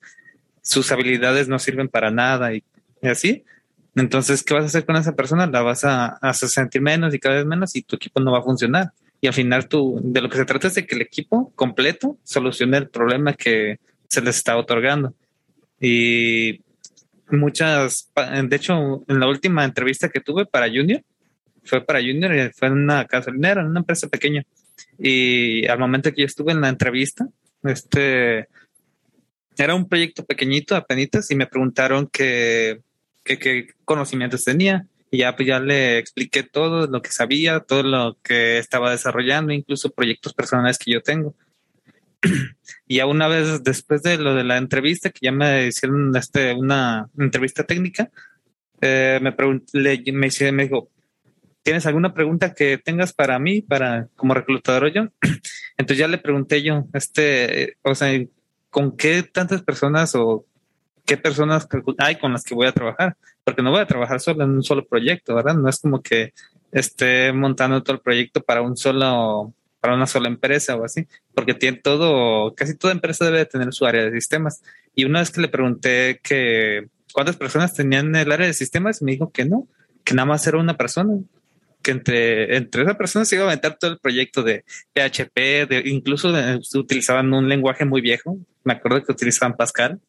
sus 0.61 0.91
habilidades 0.91 1.47
no 1.47 1.57
sirven 1.57 1.89
para 1.89 2.11
nada 2.11 2.53
y, 2.53 2.63
así, 3.01 3.43
entonces, 3.95 4.43
¿qué 4.43 4.53
vas 4.53 4.63
a 4.63 4.67
hacer 4.67 4.85
con 4.85 4.95
esa 4.95 5.15
persona? 5.15 5.47
La 5.47 5.63
vas 5.63 5.83
a, 5.83 6.19
a 6.21 6.33
sentir 6.35 6.81
menos 6.81 7.13
y 7.15 7.19
cada 7.19 7.37
vez 7.37 7.45
menos 7.47 7.75
y 7.75 7.81
tu 7.81 7.95
equipo 7.95 8.19
no 8.19 8.31
va 8.31 8.39
a 8.39 8.43
funcionar 8.43 8.91
y 9.19 9.25
al 9.25 9.33
final 9.33 9.67
tú, 9.67 9.99
de 10.03 10.21
lo 10.21 10.29
que 10.29 10.37
se 10.37 10.45
trata 10.45 10.67
es 10.67 10.75
de 10.75 10.85
que 10.85 10.95
el 10.95 11.01
equipo 11.01 11.51
completo 11.55 12.17
solucione 12.23 12.77
el 12.77 12.89
problema 12.89 13.33
que 13.33 13.79
se 14.07 14.21
les 14.21 14.37
está 14.37 14.57
otorgando. 14.57 15.15
Y 15.81 16.61
muchas, 17.31 18.11
de 18.15 18.55
hecho, 18.55 19.03
en 19.07 19.19
la 19.19 19.27
última 19.27 19.65
entrevista 19.65 20.09
que 20.09 20.19
tuve 20.19 20.45
para 20.45 20.67
Junior, 20.67 21.03
fue 21.63 21.85
para 21.85 21.99
Junior 21.99 22.35
y 22.35 22.49
fue 22.51 22.69
en 22.69 22.75
una 22.75 23.03
gasolinera, 23.03 23.61
en 23.61 23.67
una 23.67 23.81
empresa 23.81 24.07
pequeña. 24.07 24.45
Y 24.97 25.67
al 25.67 25.79
momento 25.79 26.11
que 26.11 26.21
yo 26.21 26.25
estuve 26.25 26.51
en 26.51 26.61
la 26.61 26.69
entrevista, 26.69 27.27
este 27.63 28.47
era 29.57 29.75
un 29.75 29.89
proyecto 29.89 30.25
pequeñito, 30.25 30.75
apenas, 30.75 31.29
y 31.29 31.35
me 31.35 31.47
preguntaron 31.47 32.07
qué, 32.11 32.79
qué 33.23 33.67
conocimientos 33.83 34.45
tenía 34.45 34.87
y 35.11 35.19
ya, 35.19 35.35
pues 35.35 35.47
ya 35.47 35.59
le 35.59 35.97
expliqué 35.97 36.43
todo 36.43 36.87
lo 36.87 37.01
que 37.01 37.11
sabía, 37.11 37.59
todo 37.59 37.83
lo 37.83 38.17
que 38.23 38.59
estaba 38.59 38.91
desarrollando, 38.91 39.51
incluso 39.51 39.89
proyectos 39.89 40.33
personales 40.33 40.77
que 40.77 40.91
yo 40.91 41.01
tengo. 41.01 41.35
y 42.87 42.97
ya 42.97 43.05
una 43.05 43.27
vez 43.27 43.63
después 43.63 44.03
de 44.03 44.17
lo 44.17 44.35
de 44.35 44.43
la 44.43 44.57
entrevista, 44.57 45.09
que 45.09 45.19
ya 45.23 45.31
me 45.31 45.67
hicieron 45.67 46.15
este, 46.15 46.53
una 46.53 47.09
entrevista 47.17 47.63
técnica, 47.63 48.09
eh, 48.81 49.19
me, 49.21 49.31
pregunté, 49.31 50.01
me, 50.11 50.29
me 50.51 50.63
dijo, 50.63 50.89
¿tienes 51.63 51.85
alguna 51.85 52.13
pregunta 52.13 52.53
que 52.53 52.77
tengas 52.77 53.13
para 53.13 53.37
mí, 53.39 53.61
para 53.61 54.07
como 54.15 54.33
reclutador 54.33 54.91
yo? 54.91 55.07
Entonces 55.77 55.97
ya 55.97 56.07
le 56.07 56.17
pregunté 56.17 56.61
yo, 56.63 56.85
este, 56.93 57.77
o 57.81 57.95
sea, 57.95 58.09
¿con 58.69 58.95
qué 58.95 59.23
tantas 59.23 59.61
personas 59.61 60.15
o 60.15 60.45
qué 61.05 61.17
personas 61.17 61.67
hay 61.97 62.17
con 62.17 62.33
las 62.33 62.43
que 62.43 62.55
voy 62.55 62.67
a 62.67 62.71
trabajar? 62.71 63.17
Porque 63.43 63.61
no 63.61 63.71
voy 63.71 63.81
a 63.81 63.87
trabajar 63.87 64.19
solo 64.19 64.43
en 64.43 64.51
un 64.51 64.63
solo 64.63 64.85
proyecto, 64.85 65.35
¿verdad? 65.35 65.55
No 65.55 65.69
es 65.69 65.79
como 65.79 66.01
que 66.01 66.33
esté 66.71 67.33
montando 67.33 67.81
todo 67.81 67.95
el 67.95 68.01
proyecto 68.01 68.41
para 68.41 68.61
un 68.61 68.77
solo, 68.77 69.53
para 69.79 69.95
una 69.95 70.07
sola 70.07 70.27
empresa 70.27 70.75
o 70.75 70.83
así, 70.83 71.07
porque 71.33 71.53
tiene 71.53 71.77
todo, 71.77 72.53
casi 72.55 72.75
toda 72.75 72.93
empresa 72.93 73.25
debe 73.25 73.45
tener 73.45 73.73
su 73.73 73.85
área 73.85 74.05
de 74.05 74.11
sistemas. 74.11 74.61
Y 74.95 75.05
una 75.05 75.19
vez 75.19 75.31
que 75.31 75.41
le 75.41 75.47
pregunté 75.47 76.19
que 76.23 76.87
cuántas 77.13 77.37
personas 77.37 77.73
tenían 77.73 78.15
el 78.15 78.31
área 78.31 78.47
de 78.47 78.53
sistemas, 78.53 79.01
me 79.01 79.11
dijo 79.11 79.31
que 79.31 79.45
no, 79.45 79.67
que 80.03 80.13
nada 80.13 80.25
más 80.25 80.45
era 80.47 80.57
una 80.57 80.77
persona 80.77 81.13
que 81.81 81.91
entre, 81.91 82.57
entre 82.57 82.83
esa 82.83 82.97
persona 82.97 83.25
se 83.25 83.35
iba 83.35 83.45
a 83.45 83.47
aventar 83.47 83.77
todo 83.77 83.91
el 83.91 83.99
proyecto 83.99 84.43
de 84.43 84.65
PHP, 84.93 85.67
de, 85.69 85.83
incluso 85.85 86.33
utilizaban 86.75 87.33
un 87.33 87.47
lenguaje 87.47 87.85
muy 87.85 88.01
viejo. 88.01 88.37
Me 88.63 88.73
acuerdo 88.73 89.03
que 89.03 89.11
utilizaban 89.11 89.55
Pascal. 89.55 89.99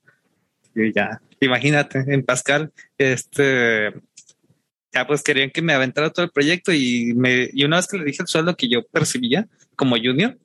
Y 0.75 0.93
ya, 0.93 1.21
imagínate, 1.41 2.05
en 2.07 2.25
Pascal, 2.25 2.73
este, 2.99 3.93
ya 4.93 5.07
pues 5.07 5.23
querían 5.23 5.51
que 5.51 5.63
me 5.63 5.73
aventara 5.73 6.11
todo 6.11 6.25
el 6.25 6.33
proyecto 6.33 6.73
y 6.73 7.15
me, 7.15 7.49
y 7.53 7.65
una 7.65 7.77
vez 7.77 7.87
que 7.87 7.99
le 7.99 8.05
dije 8.05 8.23
el 8.23 8.29
sueldo 8.29 8.57
que 8.57 8.69
yo 8.69 8.87
percibía 8.87 9.47
como 9.77 9.97
junior, 9.97 10.37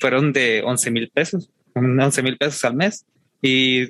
fueron 0.00 0.32
de 0.32 0.62
11 0.64 0.90
mil 0.90 1.10
pesos, 1.10 1.50
11 1.74 2.22
mil 2.22 2.36
pesos 2.36 2.64
al 2.64 2.74
mes. 2.74 3.04
Y 3.42 3.88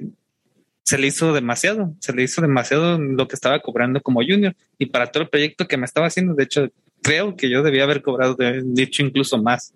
se 0.82 0.98
le 0.98 1.06
hizo 1.06 1.32
demasiado, 1.34 1.94
se 2.00 2.14
le 2.14 2.22
hizo 2.22 2.40
demasiado 2.40 2.98
lo 2.98 3.28
que 3.28 3.34
estaba 3.34 3.60
cobrando 3.60 4.00
como 4.00 4.20
junior 4.20 4.56
y 4.78 4.86
para 4.86 5.12
todo 5.12 5.24
el 5.24 5.28
proyecto 5.28 5.68
que 5.68 5.76
me 5.76 5.84
estaba 5.84 6.06
haciendo, 6.06 6.34
de 6.34 6.44
hecho, 6.44 6.68
creo 7.02 7.36
que 7.36 7.50
yo 7.50 7.62
debía 7.62 7.84
haber 7.84 8.00
cobrado, 8.00 8.34
de, 8.34 8.64
hecho, 8.82 9.02
incluso 9.02 9.42
más. 9.42 9.74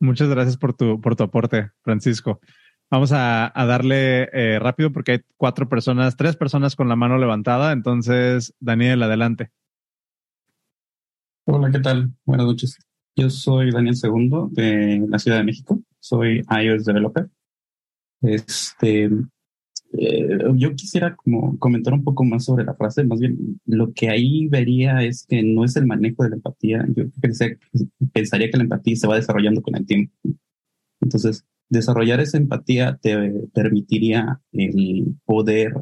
Muchas 0.00 0.28
gracias 0.28 0.56
por 0.56 0.74
tu, 0.74 1.00
por 1.00 1.14
tu 1.14 1.24
aporte, 1.24 1.70
Francisco. 1.82 2.40
Vamos 2.88 3.10
a, 3.12 3.52
darle 3.54 4.28
eh, 4.32 4.58
rápido 4.60 4.92
porque 4.92 5.12
hay 5.12 5.20
cuatro 5.36 5.68
personas, 5.68 6.16
tres 6.16 6.36
personas 6.36 6.76
con 6.76 6.88
la 6.88 6.94
mano 6.94 7.18
levantada. 7.18 7.72
Entonces, 7.72 8.54
Daniel, 8.60 9.02
adelante. 9.02 9.50
Hola, 11.46 11.70
¿qué 11.70 11.80
tal? 11.80 12.12
Buenas 12.24 12.46
noches. 12.46 12.78
Yo 13.16 13.28
soy 13.28 13.72
Daniel 13.72 13.96
Segundo 13.96 14.48
de 14.52 15.04
la 15.08 15.18
Ciudad 15.18 15.38
de 15.38 15.44
México. 15.44 15.80
Soy 15.98 16.44
iOS 16.48 16.84
Developer. 16.84 17.28
Este, 18.22 19.10
eh, 19.92 20.38
yo 20.54 20.74
quisiera 20.76 21.16
como 21.16 21.58
comentar 21.58 21.92
un 21.92 22.04
poco 22.04 22.24
más 22.24 22.44
sobre 22.44 22.64
la 22.64 22.74
frase, 22.74 23.04
más 23.04 23.18
bien 23.18 23.60
lo 23.66 23.92
que 23.92 24.10
ahí 24.10 24.46
vería 24.48 25.02
es 25.02 25.26
que 25.26 25.42
no 25.42 25.64
es 25.64 25.76
el 25.76 25.86
manejo 25.86 26.22
de 26.22 26.30
la 26.30 26.36
empatía, 26.36 26.84
yo 26.94 27.04
pensé, 27.20 27.58
pensaría 28.12 28.50
que 28.50 28.56
la 28.56 28.64
empatía 28.64 28.96
se 28.96 29.06
va 29.06 29.16
desarrollando 29.16 29.62
con 29.62 29.76
el 29.76 29.86
tiempo. 29.86 30.12
Entonces, 31.00 31.44
desarrollar 31.68 32.20
esa 32.20 32.38
empatía 32.38 32.98
te 33.00 33.32
permitiría 33.52 34.40
el 34.52 35.16
poder 35.24 35.74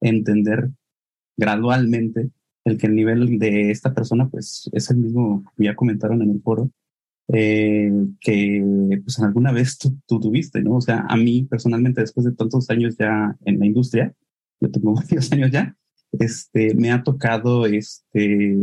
entender 0.00 0.70
gradualmente 1.36 2.30
el 2.64 2.78
que 2.78 2.86
el 2.86 2.94
nivel 2.94 3.38
de 3.38 3.70
esta 3.70 3.92
persona 3.92 4.28
pues 4.28 4.70
es 4.72 4.90
el 4.90 4.98
mismo 4.98 5.44
que 5.56 5.64
ya 5.64 5.74
comentaron 5.74 6.22
en 6.22 6.30
el 6.30 6.42
foro 6.42 6.70
eh, 7.28 7.90
que 8.20 9.00
pues 9.02 9.18
alguna 9.20 9.52
vez 9.52 9.78
tú, 9.78 9.96
tuviste, 10.06 10.60
¿no? 10.60 10.74
O 10.74 10.80
sea, 10.80 11.06
a 11.08 11.16
mí 11.16 11.44
personalmente 11.44 12.00
después 12.00 12.26
de 12.26 12.32
tantos 12.32 12.68
años 12.68 12.96
ya 12.98 13.36
en 13.44 13.58
la 13.58 13.66
industria, 13.66 14.14
yo 14.60 14.70
tengo 14.70 14.94
varios 14.94 15.32
años 15.32 15.50
ya, 15.50 15.76
este, 16.12 16.74
me 16.74 16.90
ha 16.90 17.02
tocado 17.02 17.64
este, 17.66 18.58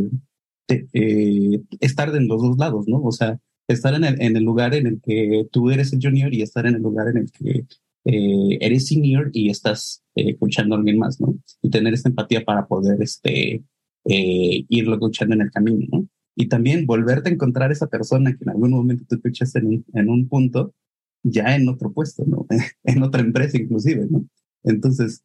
eh, 0.68 1.62
estar 1.80 2.16
en 2.16 2.28
los 2.28 2.42
dos 2.42 2.58
lados, 2.58 2.88
¿no? 2.88 3.02
O 3.02 3.12
sea, 3.12 3.40
estar 3.74 3.94
en 3.94 4.04
el, 4.04 4.44
lugar 4.44 4.74
en 4.76 4.88
el 4.88 5.02
que 5.02 5.48
tú 5.52 5.70
eres 5.70 5.94
el 5.94 6.00
junior 6.02 6.34
y 6.34 6.42
estar 6.42 6.66
en 6.66 6.76
el 6.76 6.82
lugar 6.82 7.08
en 7.10 7.18
el 7.18 7.32
que 7.32 7.66
eh, 8.06 8.58
eres 8.62 8.88
senior 8.88 9.30
y 9.34 9.50
estás 9.50 10.04
escuchando 10.16 10.76
a 10.76 10.78
alguien 10.80 10.98
más, 10.98 11.20
¿no? 11.22 11.38
Y 11.62 11.70
tener 11.70 11.94
esta 11.94 12.10
empatía 12.10 12.44
para 12.44 12.68
poder 12.68 13.02
este, 13.02 13.64
irlo 14.06 14.94
escuchando 14.96 15.36
en 15.36 15.42
el 15.42 15.52
camino, 15.52 15.86
¿no? 15.92 16.08
y 16.40 16.48
también 16.48 16.86
volverte 16.86 17.30
a 17.30 17.34
encontrar 17.34 17.70
esa 17.70 17.88
persona 17.88 18.32
que 18.32 18.46
en 18.46 18.52
algún 18.52 18.72
momento 18.72 19.04
tú 19.06 19.16
escuchaste 19.16 19.60
en 19.60 19.68
un, 19.68 19.86
en 19.94 20.10
un 20.10 20.30
punto, 20.30 20.74
ya 21.22 21.54
en 21.54 21.68
otro 21.68 21.92
puesto, 21.92 22.24
¿no? 22.26 22.48
en 22.86 23.04
otra 23.04 23.20
empresa 23.20 23.58
inclusive, 23.58 24.08
¿no? 24.10 24.26
Entonces, 24.64 25.22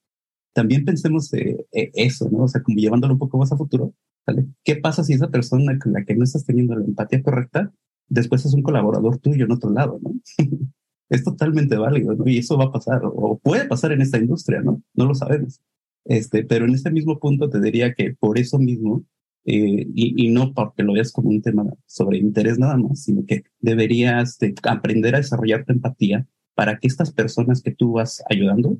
también 0.52 0.84
pensemos 0.84 1.32
eh, 1.34 1.66
eh, 1.70 1.92
eso, 1.94 2.28
¿no? 2.30 2.42
O 2.42 2.48
sea, 2.48 2.64
como 2.64 2.78
llevándolo 2.78 3.12
un 3.12 3.20
poco 3.20 3.38
más 3.38 3.52
a 3.52 3.56
futuro, 3.56 3.94
¿vale? 4.26 4.46
¿Qué 4.64 4.74
pasa 4.74 5.04
si 5.04 5.12
esa 5.12 5.30
persona 5.30 5.78
con 5.78 5.92
la 5.92 6.04
que 6.04 6.16
no 6.16 6.24
estás 6.24 6.44
teniendo 6.46 6.74
la 6.74 6.84
empatía 6.84 7.22
correcta, 7.22 7.72
después 8.14 8.44
es 8.46 8.54
un 8.54 8.62
colaborador 8.62 9.18
tuyo 9.18 9.44
en 9.44 9.52
otro 9.52 9.70
lado, 9.70 9.98
¿no? 10.02 10.14
es 11.10 11.24
totalmente 11.24 11.76
válido, 11.76 12.14
¿no? 12.14 12.26
Y 12.26 12.38
eso 12.38 12.56
va 12.56 12.66
a 12.66 12.72
pasar, 12.72 13.02
o 13.04 13.38
puede 13.38 13.66
pasar 13.66 13.92
en 13.92 14.02
esta 14.02 14.18
industria, 14.18 14.62
¿no? 14.62 14.82
No 14.94 15.06
lo 15.06 15.14
sabemos. 15.14 15.60
Este, 16.04 16.44
pero 16.44 16.66
en 16.66 16.74
este 16.74 16.90
mismo 16.90 17.18
punto 17.18 17.48
te 17.48 17.60
diría 17.60 17.94
que 17.94 18.14
por 18.14 18.38
eso 18.38 18.58
mismo 18.58 19.04
eh, 19.46 19.86
y, 19.94 20.30
no 20.30 20.54
porque 20.54 20.82
lo 20.82 20.94
veas 20.94 21.12
como 21.12 21.28
un 21.28 21.42
tema 21.42 21.64
sobre 21.86 22.18
interés 22.18 22.58
nada 22.58 22.78
más, 22.78 23.02
sino 23.02 23.26
que 23.26 23.44
deberías 23.60 24.38
de 24.38 24.54
aprender 24.62 25.14
a 25.14 25.18
desarrollar 25.18 25.64
tu 25.66 25.72
empatía 25.72 26.26
para 26.54 26.78
que 26.78 26.86
estas 26.86 27.12
personas 27.12 27.60
que 27.60 27.72
tú 27.72 27.92
vas 27.92 28.22
ayudando, 28.30 28.78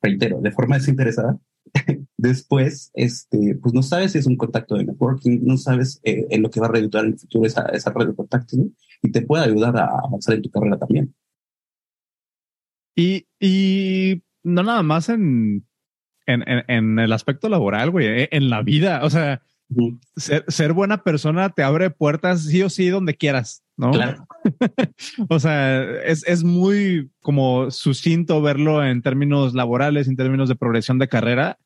reitero, 0.00 0.40
de 0.40 0.50
forma 0.50 0.76
desinteresada, 0.76 1.38
después, 2.16 2.90
este, 2.94 3.56
pues 3.60 3.74
no 3.74 3.82
sabes 3.82 4.12
si 4.12 4.18
es 4.18 4.26
un 4.26 4.36
contacto 4.36 4.76
de 4.76 4.84
networking, 4.84 5.40
no 5.42 5.56
sabes 5.56 6.00
eh, 6.04 6.26
en 6.30 6.42
lo 6.42 6.50
que 6.50 6.60
va 6.60 6.66
a 6.66 6.72
redituar 6.72 7.04
en 7.04 7.12
el 7.12 7.18
futuro 7.18 7.46
esa, 7.46 7.66
esa 7.66 7.92
red 7.92 8.08
de 8.08 8.14
contactos, 8.14 8.58
y 9.02 9.12
te 9.12 9.22
puede 9.22 9.44
ayudar 9.44 9.76
a 9.76 9.86
avanzar 10.04 10.34
en 10.34 10.42
tu 10.42 10.50
carrera 10.50 10.78
también. 10.78 11.14
Y, 12.96 13.28
y 13.38 14.22
no 14.42 14.62
nada 14.62 14.82
más 14.82 15.08
en, 15.08 15.66
en, 16.26 16.44
en 16.46 16.98
el 16.98 17.12
aspecto 17.12 17.48
laboral, 17.48 17.90
güey, 17.90 18.06
eh, 18.06 18.28
en 18.32 18.50
la 18.50 18.62
vida, 18.62 19.04
o 19.04 19.10
sea, 19.10 19.42
ser, 20.16 20.72
buena 20.72 21.02
persona 21.02 21.50
te 21.50 21.62
abre 21.62 21.90
puertas 21.90 22.44
sí 22.44 22.62
o 22.62 22.70
sí 22.70 22.88
donde 22.88 23.16
quieras, 23.16 23.62
¿no? 23.76 23.90
Claro. 23.90 24.26
o 25.28 25.38
sea, 25.38 25.82
es, 26.02 26.26
es, 26.26 26.44
muy 26.44 27.10
como 27.20 27.70
sucinto 27.70 28.40
verlo 28.40 28.84
en 28.84 29.02
términos 29.02 29.54
laborales, 29.54 30.08
en 30.08 30.16
términos 30.16 30.48
de 30.48 30.56
progresión 30.56 30.98
de 30.98 31.08
carrera, 31.08 31.58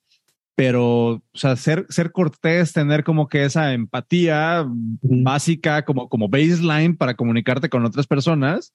pero, 0.54 1.08
o 1.10 1.22
sea, 1.32 1.56
ser, 1.56 1.86
ser 1.88 2.12
cortés, 2.12 2.72
tener 2.72 3.04
como 3.04 3.28
que 3.28 3.44
esa 3.44 3.72
empatía 3.72 4.66
básica 4.66 5.84
como, 5.84 6.08
como 6.08 6.28
baseline 6.28 6.96
para 6.96 7.14
comunicarte 7.14 7.68
con 7.68 7.84
otras 7.84 8.06
personas. 8.06 8.74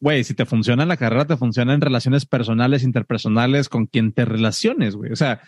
Güey, 0.00 0.24
si 0.24 0.34
te 0.34 0.46
funciona 0.46 0.82
en 0.82 0.88
la 0.88 0.96
carrera, 0.96 1.26
te 1.26 1.36
funciona 1.36 1.74
en 1.74 1.80
relaciones 1.80 2.26
personales, 2.26 2.82
interpersonales, 2.82 3.68
con 3.68 3.86
quien 3.86 4.12
te 4.12 4.24
relaciones, 4.24 4.96
güey. 4.96 5.12
O 5.12 5.16
sea, 5.16 5.42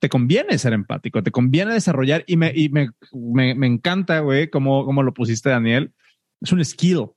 te 0.00 0.08
conviene 0.08 0.58
ser 0.58 0.72
empático, 0.72 1.22
te 1.22 1.30
conviene 1.30 1.74
desarrollar 1.74 2.24
y 2.26 2.36
me, 2.36 2.52
y 2.54 2.70
me, 2.70 2.90
me, 3.12 3.54
me 3.54 3.66
encanta, 3.66 4.20
güey, 4.20 4.48
como, 4.48 4.84
como 4.84 5.02
lo 5.02 5.12
pusiste, 5.12 5.50
Daniel. 5.50 5.92
Es 6.40 6.52
un 6.52 6.64
skill, 6.64 7.10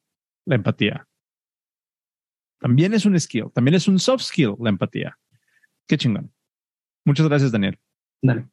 la 0.45 0.55
empatía. 0.55 1.07
También 2.59 2.93
es 2.93 3.05
un 3.05 3.19
skill, 3.19 3.51
también 3.53 3.75
es 3.75 3.87
un 3.87 3.99
soft 3.99 4.23
skill, 4.23 4.55
la 4.59 4.69
empatía. 4.69 5.17
Qué 5.87 5.97
chingón. 5.97 6.33
Muchas 7.05 7.27
gracias, 7.27 7.51
Daniel. 7.51 7.79
Dale. 8.21 8.47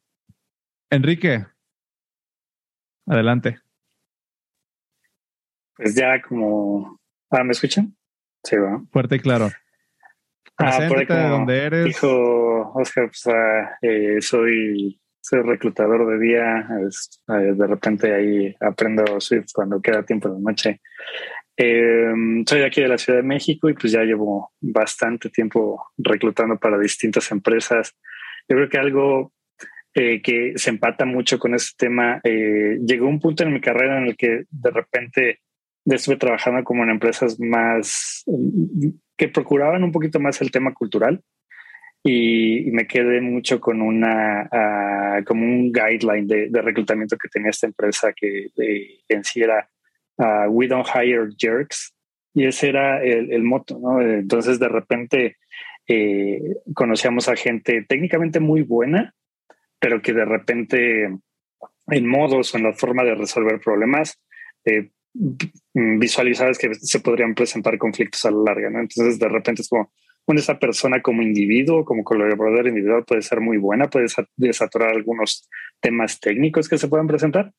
Enrique, 0.89 1.45
adelante. 3.05 3.59
Pues 5.75 5.93
ya 5.95 6.21
como... 6.21 6.99
¿Ahora 7.29 7.43
me 7.43 7.51
escuchan? 7.51 7.95
Sí, 8.43 8.55
va. 8.55 8.83
Fuerte 8.91 9.17
y 9.17 9.19
claro. 9.19 9.49
Ah, 10.57 10.85
por 10.87 11.07
de 11.07 11.29
dónde 11.29 11.57
eres. 11.57 11.85
Dijo 11.85 12.71
Oscar, 12.73 13.07
pues, 13.07 13.27
ah, 13.27 13.77
eh, 13.81 14.17
soy, 14.21 14.99
soy 15.19 15.41
reclutador 15.41 16.07
de 16.07 16.25
día. 16.25 16.67
Eh, 17.29 17.53
de 17.55 17.67
repente 17.67 18.13
ahí 18.13 18.55
aprendo 18.59 19.19
Swift 19.19 19.49
cuando 19.53 19.81
queda 19.81 20.03
tiempo 20.03 20.29
de 20.29 20.39
noche. 20.39 20.81
Em, 21.57 22.45
soy 22.45 22.61
aquí 22.63 22.81
de 22.81 22.87
la 22.87 22.97
Ciudad 22.97 23.19
de 23.19 23.27
México 23.27 23.69
y 23.69 23.73
pues 23.73 23.91
ya 23.91 24.03
llevo 24.03 24.51
bastante 24.61 25.29
tiempo 25.29 25.91
reclutando 25.97 26.57
para 26.57 26.77
distintas 26.77 27.29
empresas. 27.31 27.95
Yo 28.47 28.55
creo 28.55 28.69
que 28.69 28.77
algo 28.77 29.33
eh, 29.93 30.21
que 30.21 30.53
se 30.55 30.69
empata 30.69 31.05
mucho 31.05 31.37
con 31.37 31.53
este 31.53 31.85
tema, 31.85 32.21
llegó 32.23 33.07
un 33.07 33.19
punto 33.19 33.43
en 33.43 33.53
mi 33.53 33.61
carrera 33.61 33.97
en 33.97 34.07
el 34.07 34.17
que 34.17 34.45
de 34.49 34.71
repente 34.71 35.39
estuve 35.85 36.17
trabajando 36.17 36.63
como 36.63 36.83
en 36.83 36.91
empresas 36.91 37.39
más 37.39 38.23
que 39.21 39.29
procuraban 39.29 39.83
un 39.83 39.91
poquito 39.91 40.19
más 40.19 40.41
el 40.41 40.49
tema 40.49 40.73
cultural 40.73 41.21
y, 42.03 42.71
me 42.71 42.87
quedé 42.87 43.21
mucho 43.21 43.61
con 43.61 43.79
una 43.79 44.49
ah, 44.51 45.21
como 45.23 45.45
un 45.45 45.71
guideline 45.71 46.25
de, 46.25 46.59
reclutamiento 46.59 47.15
que 47.17 47.29
tenía 47.29 47.51
esta 47.51 47.67
empresa 47.67 48.13
que 48.13 48.47
en 49.07 49.23
sí 49.23 49.41
era 49.43 49.69
ah, 50.17 50.47
we 50.49 50.67
don't 50.67 50.87
hire 50.87 51.29
jerks 51.37 51.93
y 52.33 52.47
ese 52.47 52.69
era 52.69 53.03
el, 53.03 53.31
el 53.31 53.43
moto, 53.43 53.77
¿no? 53.79 54.01
Entonces 54.01 54.57
de 54.57 54.69
repente 54.69 55.37
eh, 55.87 56.41
conocíamos 56.73 57.29
a 57.29 57.35
gente 57.35 57.85
técnicamente 57.87 58.39
muy 58.39 58.63
buena, 58.63 59.13
pero 59.79 60.01
que 60.01 60.13
de 60.13 60.25
repente 60.25 61.15
en 61.87 62.07
modos 62.07 62.55
o 62.55 62.57
en 62.57 62.63
la 62.63 62.73
forma 62.73 63.03
de 63.03 63.13
resolver 63.13 63.59
problemas 63.59 64.19
eh, 64.65 64.89
visualizabas 65.73 66.57
que 66.57 66.73
se 66.75 66.99
podrían 66.99 67.35
presentar 67.35 67.77
conflictos 67.77 68.25
a 68.25 68.31
la 68.31 68.43
larga, 68.43 68.69
¿no? 68.69 68.79
Entonces 68.79 69.19
de 69.19 69.27
repente 69.27 69.61
es 69.61 69.69
como, 69.69 69.91
bueno, 70.25 70.39
esa 70.39 70.59
persona 70.59 71.01
como 71.01 71.21
individuo, 71.21 71.83
como 71.83 72.03
colaborador 72.03 72.67
individual 72.67 73.03
puede 73.05 73.21
ser 73.21 73.41
muy 73.41 73.57
buena, 73.57 73.89
puede 73.89 74.07
desaturar 74.37 74.89
algunos 74.89 75.47
temas 75.79 76.19
técnicos 76.19 76.69
que 76.69 76.77
se 76.77 76.87
puedan 76.87 77.07
presentar, 77.07 77.51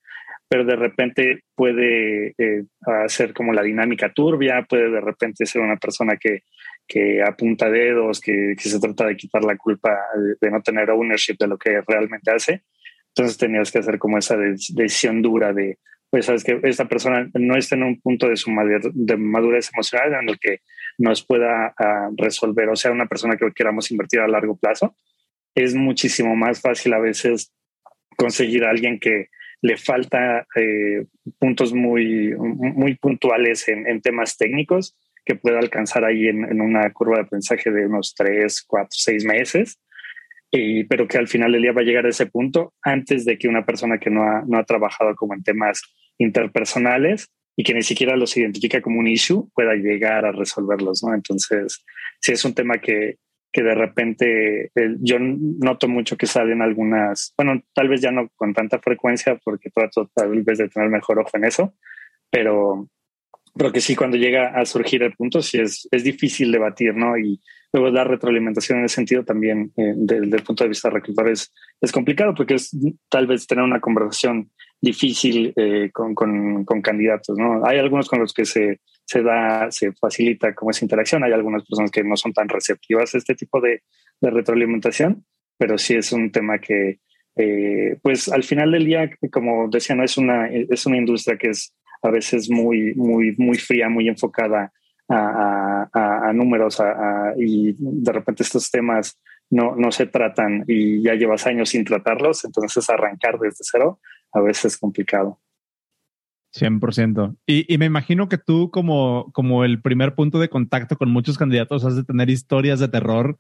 pero 0.49 0.65
de 0.65 0.77
repente 0.77 1.45
puede 1.55 2.35
eh, 2.39 2.65
hacer 3.05 3.33
como 3.33 3.53
la 3.53 3.63
dinámica 3.63 4.13
turbia, 4.13 4.67
puede 4.69 4.91
de 4.91 5.01
repente 5.01 5.47
ser 5.47 5.63
una 5.63 5.77
persona 5.77 6.17
que, 6.17 6.43
que 6.87 7.23
apunta 7.23 7.71
dedos, 7.71 8.21
que, 8.21 8.55
que, 8.57 8.69
se 8.69 8.81
trata 8.81 9.07
de 9.07 9.17
quitar 9.17 9.45
la 9.45 9.57
culpa 9.57 9.99
de, 10.41 10.51
no 10.51 10.63
tener 10.63 10.91
ownership 10.91 11.37
de 11.39 11.49
lo 11.49 11.59
que 11.59 11.81
realmente 11.87 12.31
hace. 12.31 12.63
Entonces 13.09 13.39
tenías 13.39 13.71
que 13.71 13.79
hacer 13.79 13.99
como 13.99 14.19
esa 14.19 14.37
decisión 14.37 15.23
dura 15.23 15.53
de, 15.53 15.79
pues 16.13 16.27
sabes 16.27 16.45
que 16.45 16.61
esta 16.65 16.85
persona 16.85 17.27
no 17.33 17.57
está 17.57 17.75
en 17.75 17.85
un 17.85 17.99
punto 17.99 18.29
de 18.29 18.37
su 18.37 18.51
de 18.93 19.17
madurez 19.17 19.71
emocional 19.73 20.13
en 20.13 20.29
el 20.29 20.39
que 20.39 20.59
nos 20.99 21.25
pueda 21.25 21.73
ah, 21.79 22.11
resolver, 22.19 22.69
o 22.69 22.77
sea, 22.77 22.91
una 22.91 23.07
persona 23.07 23.39
que 23.39 23.51
queramos 23.55 23.91
invertir 23.91 24.21
a 24.21 24.29
largo 24.29 24.59
plazo. 24.59 24.95
Es 25.55 25.75
muchísimo 25.75 26.37
más 26.37 26.61
fácil 26.61 26.93
a 26.93 26.99
veces 26.99 27.51
conseguir 28.19 28.67
a 28.67 28.71
alguien 28.71 29.01
que 29.01 29.29
le 29.63 29.79
falta 29.79 30.47
eh, 30.55 31.07
puntos 31.39 31.73
muy, 31.73 32.35
muy 32.37 32.95
puntuales 32.97 33.67
en, 33.69 34.03
temas 34.03 34.37
técnicos 34.37 34.95
que 35.25 35.37
pueda 35.37 35.61
alcanzar 35.61 36.05
ahí 36.05 36.29
en, 36.29 36.61
una 36.61 36.93
curva 36.93 37.17
de 37.17 37.23
aprendizaje 37.23 37.71
de 37.71 37.87
unos 37.87 38.15
tres, 38.15 38.63
cuatro, 38.67 38.91
seis 38.91 39.25
meses, 39.25 39.81
y, 40.51 40.85
pero 40.85 41.09
que 41.09 41.17
al 41.17 41.29
final 41.29 41.53
del 41.53 41.63
día 41.63 41.73
va 41.73 41.81
a 41.81 41.85
llegar 41.85 42.05
a 42.05 42.11
ese 42.11 42.27
punto 42.27 42.75
antes 42.83 43.25
de 43.25 43.39
que 43.39 43.49
una 43.49 43.65
persona 43.65 43.97
que 43.97 44.11
no 44.11 44.25
ha, 44.25 44.43
no 44.47 44.59
ha 44.59 44.65
trabajado 44.65 45.15
como 45.15 45.33
en 45.33 45.43
temas 45.43 45.81
interpersonales 46.19 47.29
y 47.57 47.65
que 47.65 47.75
ni 47.75 47.83
siquiera 47.83 48.17
los 48.17 48.37
identifica 48.37 48.81
como 48.81 48.99
un 48.99 49.07
issue 49.07 49.49
pueda 49.55 49.75
llegar 49.75 50.25
a 50.25 50.33
resolverlos, 50.33 51.03
¿no? 51.05 51.15
Entonces, 51.15 51.85
sí 52.21 52.33
es 52.33 52.45
un 52.45 52.55
tema 52.55 52.79
que, 52.79 53.19
que 53.53 53.63
de 53.63 53.75
repente 53.75 54.71
yo 55.01 55.19
noto 55.19 55.87
mucho 55.87 56.17
que 56.17 56.27
salen 56.27 56.63
algunas, 56.63 57.35
bueno, 57.37 57.63
tal 57.75 57.89
vez 57.89 58.01
ya 58.01 58.11
no 58.11 58.31
con 58.35 58.55
tanta 58.55 58.79
frecuencia 58.79 59.39
porque 59.45 59.71
trato 59.71 60.11
tal 60.15 60.43
vez 60.43 60.59
de 60.59 60.69
tener 60.69 60.89
mejor 60.89 61.19
ojo 61.19 61.31
en 61.35 61.45
eso, 61.45 61.75
pero, 62.31 62.89
pero 63.55 63.71
que 63.71 63.83
sí 63.83 63.95
cuando 63.95 64.17
llega 64.17 64.59
a 64.59 64.65
surgir 64.65 65.03
el 65.03 65.13
punto 65.13 65.43
sí 65.43 65.61
es, 65.61 65.87
es 65.91 66.03
difícil 66.03 66.51
debatir, 66.51 66.95
¿no? 66.95 67.19
Y 67.19 67.43
luego 67.75 67.91
dar 67.91 68.09
retroalimentación 68.09 68.79
en 68.79 68.87
ese 68.87 68.97
sentido 68.97 69.25
también 69.25 69.73
eh, 69.77 69.93
desde 69.97 70.37
el 70.37 70.43
punto 70.43 70.65
de 70.65 70.69
vista 70.69 70.89
reclutor 70.89 71.29
es, 71.29 71.53
es 71.81 71.93
complicado 71.93 72.35
porque 72.35 72.55
es 72.55 72.75
tal 73.11 73.27
vez 73.27 73.47
tener 73.47 73.65
una 73.65 73.81
conversación 73.81 74.51
difícil 74.83 75.53
eh, 75.57 75.91
con, 75.93 76.13
con, 76.15 76.65
con, 76.65 76.83
candidatos, 76.83 77.39
¿no? 77.39 77.65
Hay 77.65 77.79
algunos 77.79 78.09
con 78.09 78.19
los 78.19 78.35
que 78.35 78.45
se, 78.45 78.81
se 79.05 79.23
da, 79.23 79.71
se 79.71 79.93
facilita 79.93 80.55
como 80.57 80.73
esa 80.73 80.85
interacción, 80.85 81.23
hay 81.23 81.33
algunas 81.33 81.65
personas 81.65 81.93
que 81.93 82.03
no 82.03 82.17
son 82.17 82.33
tan 82.33 82.49
receptivas 82.49 83.15
a 83.15 83.19
este 83.19 83.37
tipo 83.37 83.61
de, 83.61 83.85
de 84.21 84.31
retroalimentación, 84.31 85.25
pero 85.57 85.79
sí 85.79 85.95
es 85.95 86.11
un 86.13 86.33
tema 86.33 86.59
que, 86.59 86.99
eh, 87.37 87.97
pues 88.03 88.29
al 88.29 88.43
final 88.43 88.73
del 88.73 88.85
día, 88.85 89.09
como 89.31 89.69
decía, 89.69 89.95
no 89.95 90.03
es 90.03 90.19
una, 90.19 90.49
es 90.49 90.85
una 90.85 90.97
industria 90.97 91.39
que 91.39 91.51
es 91.51 91.73
a 92.03 92.11
veces 92.11 92.51
muy, 92.51 92.93
muy, 92.97 93.37
muy 93.39 93.59
fría, 93.59 93.89
muy 93.89 94.09
enfocada 94.09 94.73
a, 95.09 95.89
a, 95.93 96.29
a 96.29 96.33
números 96.33 96.83
y 97.37 97.77
de 97.79 98.13
repente 98.13 98.43
estos 98.43 98.69
temas 98.71 99.17
no, 99.51 99.77
no 99.77 99.93
se 99.93 100.07
tratan 100.07 100.65
y 100.67 101.03
ya 101.03 101.15
llevas 101.15 101.47
años 101.47 101.69
sin 101.69 101.85
tratarlos, 101.85 102.45
entonces 102.45 102.89
arrancar 102.91 103.39
desde 103.39 103.59
cero 103.61 104.01
a 104.33 104.41
veces 104.41 104.67
es 104.67 104.79
complicado. 104.79 105.39
100%. 106.55 107.37
Y, 107.47 107.73
y 107.73 107.79
me 107.79 107.87
imagino 107.87 108.29
que 108.29 108.37
tú 108.39 108.71
como, 108.71 109.31
como 109.33 109.65
el 109.65 109.81
primer 109.81 110.15
punto 110.15 110.39
de 110.39 110.51
contacto 110.51 110.97
con 110.97 111.11
muchos 111.11 111.39
candidatos 111.39 111.85
has 111.85 111.97
de 111.97 112.05
tener 112.05 112.29
historias 112.29 112.79
de 112.79 112.89
terror 112.89 113.39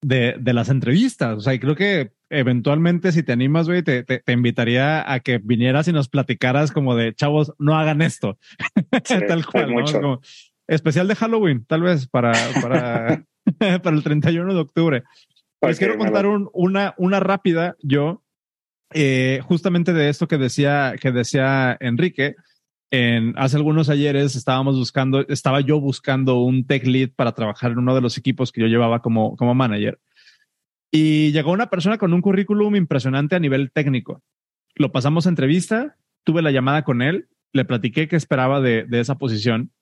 de, 0.00 0.36
de 0.38 0.52
las 0.52 0.68
entrevistas. 0.68 1.38
O 1.38 1.40
sea, 1.40 1.54
y 1.54 1.58
creo 1.58 1.74
que 1.74 2.12
eventualmente 2.30 3.10
si 3.10 3.22
te 3.22 3.32
animas, 3.32 3.66
güey, 3.66 3.82
te, 3.82 4.04
te, 4.04 4.32
invitaría 4.32 5.10
a 5.12 5.20
que 5.20 5.38
vinieras 5.38 5.88
y 5.88 5.92
nos 5.92 6.08
platicaras 6.08 6.70
como 6.70 6.94
de, 6.94 7.14
chavos, 7.14 7.52
no 7.58 7.76
hagan 7.76 8.00
esto. 8.00 8.38
tal 9.28 9.44
cual. 9.44 9.74
¿no? 10.00 10.20
especial 10.66 11.08
de 11.08 11.16
Halloween, 11.16 11.64
tal 11.66 11.82
vez 11.82 12.06
para, 12.08 12.32
para, 12.60 13.24
para 13.82 13.96
el 13.96 14.02
31 14.02 14.54
de 14.54 14.60
octubre. 14.60 15.02
Les 15.60 15.78
quiero 15.78 15.96
contar 15.96 16.26
un, 16.26 16.50
una, 16.52 16.94
una 16.98 17.20
rápida, 17.20 17.76
yo, 17.82 18.22
eh, 18.94 19.40
justamente 19.42 19.92
de 19.92 20.08
esto 20.08 20.28
que 20.28 20.38
decía, 20.38 20.94
que 21.00 21.12
decía 21.12 21.76
Enrique. 21.80 22.36
En, 22.90 23.32
hace 23.38 23.56
algunos 23.56 23.88
ayeres 23.88 24.36
estábamos 24.36 24.76
buscando, 24.76 25.26
estaba 25.28 25.60
yo 25.60 25.80
buscando 25.80 26.40
un 26.40 26.66
tech 26.66 26.86
lead 26.86 27.10
para 27.16 27.32
trabajar 27.32 27.72
en 27.72 27.78
uno 27.78 27.94
de 27.94 28.02
los 28.02 28.18
equipos 28.18 28.52
que 28.52 28.60
yo 28.60 28.66
llevaba 28.66 29.00
como, 29.00 29.36
como 29.36 29.54
manager. 29.54 29.98
Y 30.90 31.32
llegó 31.32 31.52
una 31.52 31.70
persona 31.70 31.96
con 31.96 32.12
un 32.12 32.20
currículum 32.20 32.76
impresionante 32.76 33.34
a 33.34 33.40
nivel 33.40 33.72
técnico. 33.72 34.22
Lo 34.74 34.92
pasamos 34.92 35.26
a 35.26 35.30
entrevista, 35.30 35.96
tuve 36.22 36.42
la 36.42 36.50
llamada 36.50 36.84
con 36.84 37.00
él, 37.00 37.28
le 37.52 37.64
platiqué 37.64 38.08
qué 38.08 38.16
esperaba 38.16 38.60
de, 38.60 38.84
de 38.84 39.00
esa 39.00 39.16
posición 39.16 39.72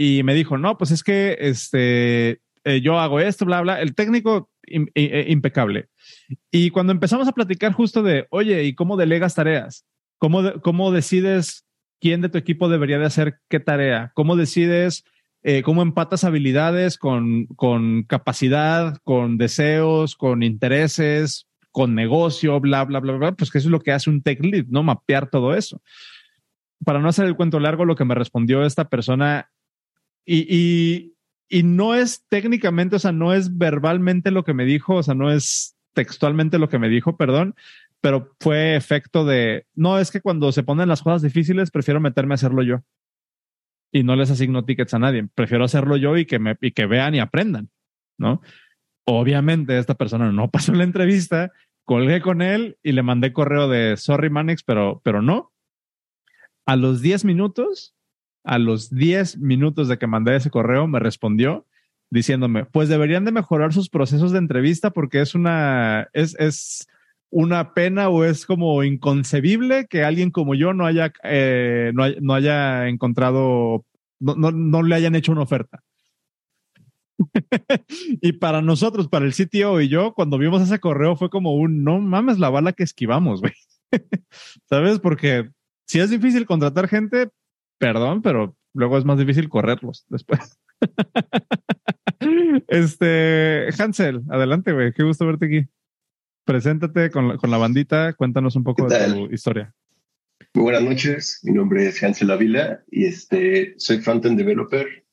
y 0.00 0.22
me 0.22 0.32
dijo, 0.32 0.56
no, 0.58 0.78
pues 0.78 0.92
es 0.92 1.02
que 1.02 1.36
este, 1.40 2.40
eh, 2.62 2.80
yo 2.80 3.00
hago 3.00 3.18
esto, 3.18 3.44
bla, 3.44 3.60
bla. 3.62 3.80
El 3.80 3.96
técnico 3.96 4.47
impecable. 4.70 5.88
Y 6.50 6.70
cuando 6.70 6.92
empezamos 6.92 7.28
a 7.28 7.32
platicar 7.32 7.72
justo 7.72 8.02
de, 8.02 8.26
oye, 8.30 8.64
¿y 8.64 8.74
cómo 8.74 8.96
delegas 8.96 9.34
tareas? 9.34 9.84
¿Cómo, 10.18 10.60
cómo 10.62 10.90
decides 10.92 11.64
quién 12.00 12.20
de 12.20 12.28
tu 12.28 12.38
equipo 12.38 12.68
debería 12.68 12.98
de 12.98 13.06
hacer 13.06 13.40
qué 13.48 13.60
tarea? 13.60 14.12
¿Cómo 14.14 14.36
decides 14.36 15.04
eh, 15.42 15.62
cómo 15.62 15.82
empatas 15.82 16.24
habilidades 16.24 16.98
con, 16.98 17.46
con 17.46 18.02
capacidad, 18.02 18.96
con 19.04 19.38
deseos, 19.38 20.16
con 20.16 20.42
intereses, 20.42 21.46
con 21.70 21.94
negocio, 21.94 22.58
bla, 22.60 22.84
bla, 22.84 23.00
bla, 23.00 23.12
bla? 23.12 23.32
Pues 23.32 23.50
que 23.50 23.58
eso 23.58 23.68
es 23.68 23.72
lo 23.72 23.80
que 23.80 23.92
hace 23.92 24.10
un 24.10 24.22
tech 24.22 24.44
lead, 24.44 24.66
¿no? 24.68 24.82
Mapear 24.82 25.30
todo 25.30 25.54
eso. 25.54 25.80
Para 26.84 26.98
no 26.98 27.08
hacer 27.08 27.26
el 27.26 27.36
cuento 27.36 27.60
largo, 27.60 27.84
lo 27.84 27.96
que 27.96 28.04
me 28.04 28.14
respondió 28.14 28.64
esta 28.64 28.88
persona 28.88 29.50
y, 30.24 30.46
y 30.54 31.14
y 31.48 31.62
no 31.62 31.94
es 31.94 32.24
técnicamente, 32.28 32.96
o 32.96 32.98
sea, 32.98 33.12
no 33.12 33.32
es 33.32 33.56
verbalmente 33.56 34.30
lo 34.30 34.44
que 34.44 34.54
me 34.54 34.64
dijo, 34.64 34.96
o 34.96 35.02
sea, 35.02 35.14
no 35.14 35.30
es 35.30 35.76
textualmente 35.94 36.58
lo 36.58 36.68
que 36.68 36.78
me 36.78 36.88
dijo, 36.88 37.16
perdón, 37.16 37.54
pero 38.00 38.36
fue 38.38 38.76
efecto 38.76 39.24
de, 39.24 39.66
no, 39.74 39.98
es 39.98 40.10
que 40.10 40.20
cuando 40.20 40.52
se 40.52 40.62
ponen 40.62 40.88
las 40.88 41.02
cosas 41.02 41.22
difíciles, 41.22 41.70
prefiero 41.70 42.00
meterme 42.00 42.34
a 42.34 42.36
hacerlo 42.36 42.62
yo. 42.62 42.82
Y 43.90 44.02
no 44.02 44.14
les 44.16 44.30
asigno 44.30 44.64
tickets 44.64 44.94
a 44.94 44.98
nadie, 44.98 45.26
prefiero 45.34 45.64
hacerlo 45.64 45.96
yo 45.96 46.16
y 46.16 46.26
que 46.26 46.38
me 46.38 46.56
y 46.60 46.72
que 46.72 46.86
vean 46.86 47.14
y 47.14 47.20
aprendan, 47.20 47.70
¿no? 48.18 48.42
Obviamente 49.06 49.78
esta 49.78 49.94
persona 49.94 50.30
no 50.30 50.50
pasó 50.52 50.72
la 50.74 50.84
entrevista, 50.84 51.52
colgué 51.84 52.20
con 52.20 52.42
él 52.42 52.76
y 52.82 52.92
le 52.92 53.02
mandé 53.02 53.32
correo 53.32 53.66
de 53.68 53.96
sorry 53.96 54.28
Manix, 54.28 54.62
pero 54.62 55.00
pero 55.02 55.22
no. 55.22 55.52
A 56.66 56.76
los 56.76 57.00
10 57.00 57.24
minutos 57.24 57.97
a 58.44 58.58
los 58.58 58.90
10 58.90 59.38
minutos 59.38 59.88
de 59.88 59.98
que 59.98 60.06
mandé 60.06 60.36
ese 60.36 60.50
correo, 60.50 60.86
me 60.86 60.98
respondió 60.98 61.66
diciéndome, 62.10 62.64
pues 62.64 62.88
deberían 62.88 63.24
de 63.24 63.32
mejorar 63.32 63.72
sus 63.72 63.90
procesos 63.90 64.32
de 64.32 64.38
entrevista 64.38 64.90
porque 64.90 65.20
es 65.20 65.34
una, 65.34 66.08
es, 66.12 66.34
es 66.38 66.86
una 67.30 67.74
pena 67.74 68.08
o 68.08 68.24
es 68.24 68.46
como 68.46 68.82
inconcebible 68.82 69.86
que 69.86 70.04
alguien 70.04 70.30
como 70.30 70.54
yo 70.54 70.72
no 70.72 70.86
haya, 70.86 71.12
eh, 71.24 71.92
no, 71.94 72.34
haya 72.34 72.88
encontrado, 72.88 73.84
no, 74.20 74.34
no, 74.36 74.50
no 74.50 74.82
le 74.82 74.94
hayan 74.94 75.14
hecho 75.14 75.32
una 75.32 75.42
oferta. 75.42 75.82
y 78.22 78.32
para 78.32 78.62
nosotros, 78.62 79.08
para 79.08 79.26
el 79.26 79.34
CTO 79.34 79.80
y 79.80 79.88
yo, 79.88 80.14
cuando 80.14 80.38
vimos 80.38 80.62
ese 80.62 80.78
correo 80.78 81.16
fue 81.16 81.30
como 81.30 81.54
un, 81.54 81.84
no 81.84 81.98
mames 81.98 82.38
la 82.38 82.48
bala 82.48 82.72
que 82.72 82.84
esquivamos, 82.84 83.40
güey. 83.40 83.54
¿Sabes? 84.68 84.98
Porque 84.98 85.50
si 85.86 86.00
es 86.00 86.10
difícil 86.10 86.46
contratar 86.46 86.88
gente, 86.88 87.28
perdón, 87.78 88.22
pero 88.22 88.56
luego 88.74 88.98
es 88.98 89.04
más 89.04 89.18
difícil 89.18 89.48
correrlos 89.48 90.04
después. 90.08 90.58
este, 92.68 93.68
Hansel, 93.78 94.22
adelante, 94.30 94.72
güey. 94.72 94.92
Qué 94.92 95.02
gusto 95.02 95.26
verte 95.26 95.46
aquí. 95.46 95.68
Preséntate 96.44 97.10
con 97.10 97.28
la, 97.28 97.36
con 97.36 97.50
la 97.50 97.58
bandita, 97.58 98.14
cuéntanos 98.14 98.56
un 98.56 98.64
poco 98.64 98.86
de 98.86 99.06
tu 99.06 99.32
historia. 99.32 99.74
Muy 100.54 100.62
buenas 100.62 100.82
noches, 100.82 101.40
mi 101.42 101.52
nombre 101.52 101.86
es 101.86 102.02
Hansel 102.02 102.30
Avila 102.30 102.82
y 102.90 103.04
este, 103.04 103.74
soy 103.76 103.98
frontend 103.98 104.38
developer 104.38 105.04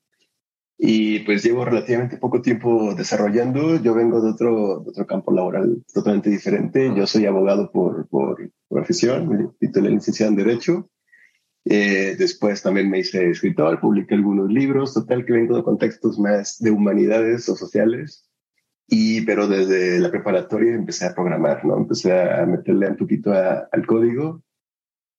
y 0.78 1.20
pues 1.20 1.44
llevo 1.44 1.66
relativamente 1.66 2.18
poco 2.18 2.42
tiempo 2.42 2.96
desarrollando. 2.96 3.82
Yo 3.82 3.94
vengo 3.94 4.22
de 4.22 4.32
otro, 4.32 4.80
de 4.80 4.92
otro 4.92 5.08
campo 5.08 5.34
laboral 5.34 5.84
totalmente 5.94 6.30
diferente. 6.30 6.92
Yo 6.96 7.06
soy 7.06 7.26
abogado 7.26 7.72
por, 7.72 8.08
por 8.08 8.50
profesión, 8.70 9.28
me 9.28 9.50
titulé 9.60 9.90
licenciado 9.90 10.32
en 10.32 10.38
Derecho 10.38 10.90
Eh, 11.68 12.16
después 12.18 12.62
también 12.62 12.90
me 12.90 13.00
hice 13.00 13.32
escritor, 13.32 13.80
publiqué 13.80 14.14
algunos 14.14 14.52
libros, 14.52 14.94
total 14.94 15.26
que 15.26 15.34
vengo 15.34 15.58
de 15.58 15.64
contextos 15.64 16.20
más 16.20 16.60
de 16.60 16.72
humanidades 16.72 17.50
o 17.50 17.56
sociales. 17.56 18.30
Y, 18.88 19.22
pero 19.22 19.48
desde 19.48 20.00
la 20.00 20.12
preparatoria 20.12 20.76
empecé 20.76 21.06
a 21.06 21.16
programar, 21.16 21.66
¿no? 21.66 21.76
Empecé 21.78 22.14
a 22.14 22.46
meterle 22.46 22.90
un 22.90 22.98
poquito 22.98 23.32
al 23.34 23.86
código. 23.88 24.44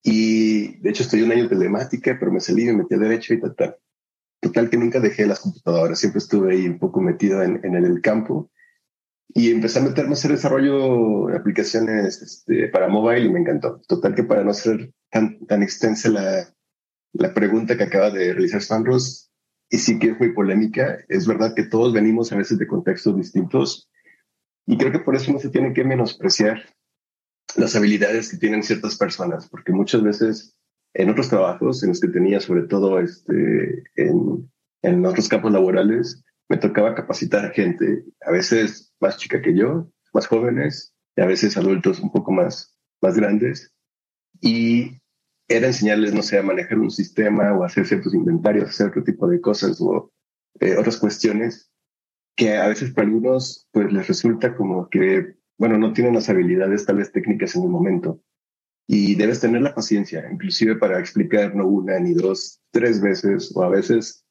Y 0.03 0.77
de 0.77 0.89
hecho 0.89 1.03
estoy 1.03 1.21
un 1.21 1.31
año 1.33 1.43
de 1.43 1.49
telemática, 1.49 2.15
pero 2.17 2.31
me 2.31 2.39
salí, 2.39 2.65
me 2.65 2.77
metí 2.77 2.95
a 2.95 2.97
derecho 2.97 3.33
y 3.33 3.41
tal, 3.41 3.75
Total 4.39 4.69
que 4.69 4.77
nunca 4.77 4.99
dejé 4.99 5.25
las 5.25 5.39
computadoras, 5.39 5.99
siempre 5.99 6.19
estuve 6.19 6.53
ahí 6.53 6.67
un 6.67 6.79
poco 6.79 7.01
metido 7.01 7.41
en, 7.41 7.59
en 7.63 7.75
el 7.75 8.01
campo 8.01 8.51
y 9.29 9.51
empecé 9.51 9.79
a 9.79 9.83
meterme 9.83 10.11
a 10.11 10.13
hacer 10.13 10.31
desarrollo 10.31 11.27
de 11.27 11.37
aplicaciones 11.37 12.21
este, 12.21 12.69
para 12.69 12.87
mobile 12.87 13.25
y 13.25 13.29
me 13.29 13.39
encantó. 13.39 13.81
Total 13.87 14.15
que 14.15 14.23
para 14.23 14.43
no 14.43 14.53
ser 14.53 14.91
tan, 15.11 15.45
tan 15.45 15.63
extensa 15.63 16.09
la, 16.09 16.53
la 17.13 17.33
pregunta 17.33 17.77
que 17.77 17.83
acaba 17.83 18.09
de 18.09 18.33
realizar 18.33 18.61
Sandros, 18.61 19.31
y 19.69 19.77
sí 19.77 19.99
que 19.99 20.11
es 20.11 20.19
muy 20.19 20.33
polémica, 20.33 20.97
es 21.09 21.27
verdad 21.27 21.53
que 21.53 21.63
todos 21.63 21.93
venimos 21.93 22.31
a 22.31 22.37
veces 22.37 22.57
de 22.57 22.67
contextos 22.67 23.17
distintos 23.17 23.89
y 24.65 24.77
creo 24.77 24.91
que 24.91 24.99
por 24.99 25.15
eso 25.15 25.31
no 25.31 25.39
se 25.39 25.49
tiene 25.49 25.73
que 25.73 25.83
menospreciar 25.83 26.61
las 27.55 27.75
habilidades 27.75 28.29
que 28.29 28.37
tienen 28.37 28.63
ciertas 28.63 28.97
personas, 28.97 29.47
porque 29.49 29.71
muchas 29.71 30.03
veces 30.03 30.55
en 30.93 31.09
otros 31.09 31.29
trabajos 31.29 31.83
en 31.83 31.89
los 31.89 31.99
que 31.99 32.09
tenía, 32.09 32.39
sobre 32.39 32.63
todo 32.63 32.99
este, 32.99 33.83
en, 33.95 34.51
en 34.81 35.05
otros 35.05 35.27
campos 35.29 35.51
laborales, 35.51 36.23
me 36.49 36.57
tocaba 36.57 36.95
capacitar 36.95 37.45
a 37.45 37.51
gente, 37.51 38.03
a 38.25 38.31
veces 38.31 38.86
más 38.99 39.17
chica 39.17 39.41
que 39.41 39.55
yo, 39.55 39.89
más 40.13 40.27
jóvenes, 40.27 40.93
y 41.15 41.21
a 41.21 41.25
veces 41.25 41.57
adultos 41.57 41.99
un 41.99 42.11
poco 42.11 42.31
más, 42.31 42.77
más 43.01 43.15
grandes. 43.15 43.73
Y 44.41 44.99
era 45.47 45.67
enseñarles, 45.67 46.13
no 46.13 46.21
sé, 46.21 46.37
a 46.37 46.43
manejar 46.43 46.77
un 46.77 46.91
sistema 46.91 47.53
o 47.53 47.63
hacer 47.63 47.85
ciertos 47.85 48.13
inventarios, 48.13 48.69
hacer 48.69 48.87
otro 48.87 49.03
tipo 49.03 49.27
de 49.27 49.41
cosas 49.41 49.79
o 49.81 50.11
eh, 50.59 50.75
otras 50.77 50.97
cuestiones 50.97 51.71
que 52.35 52.55
a 52.55 52.67
veces 52.67 52.91
para 52.91 53.07
algunos 53.07 53.67
pues 53.71 53.91
les 53.91 54.07
resulta 54.07 54.55
como 54.55 54.89
que, 54.89 55.35
bueno, 55.57 55.77
no 55.77 55.93
tienen 55.93 56.13
las 56.13 56.29
habilidades 56.29 56.85
tal 56.85 56.97
vez 56.97 57.11
técnicas 57.11 57.55
en 57.55 57.63
el 57.63 57.69
momento. 57.69 58.21
Y 58.87 59.15
debes 59.15 59.41
tener 59.41 59.61
la 59.61 59.75
paciencia, 59.75 60.29
inclusive 60.31 60.75
para 60.75 60.99
explicar 60.99 61.55
no 61.55 61.67
una 61.67 61.99
ni 61.99 62.13
dos, 62.13 62.61
tres 62.71 63.01
veces 63.01 63.51
o 63.55 63.63
a 63.63 63.69
veces 63.69 64.25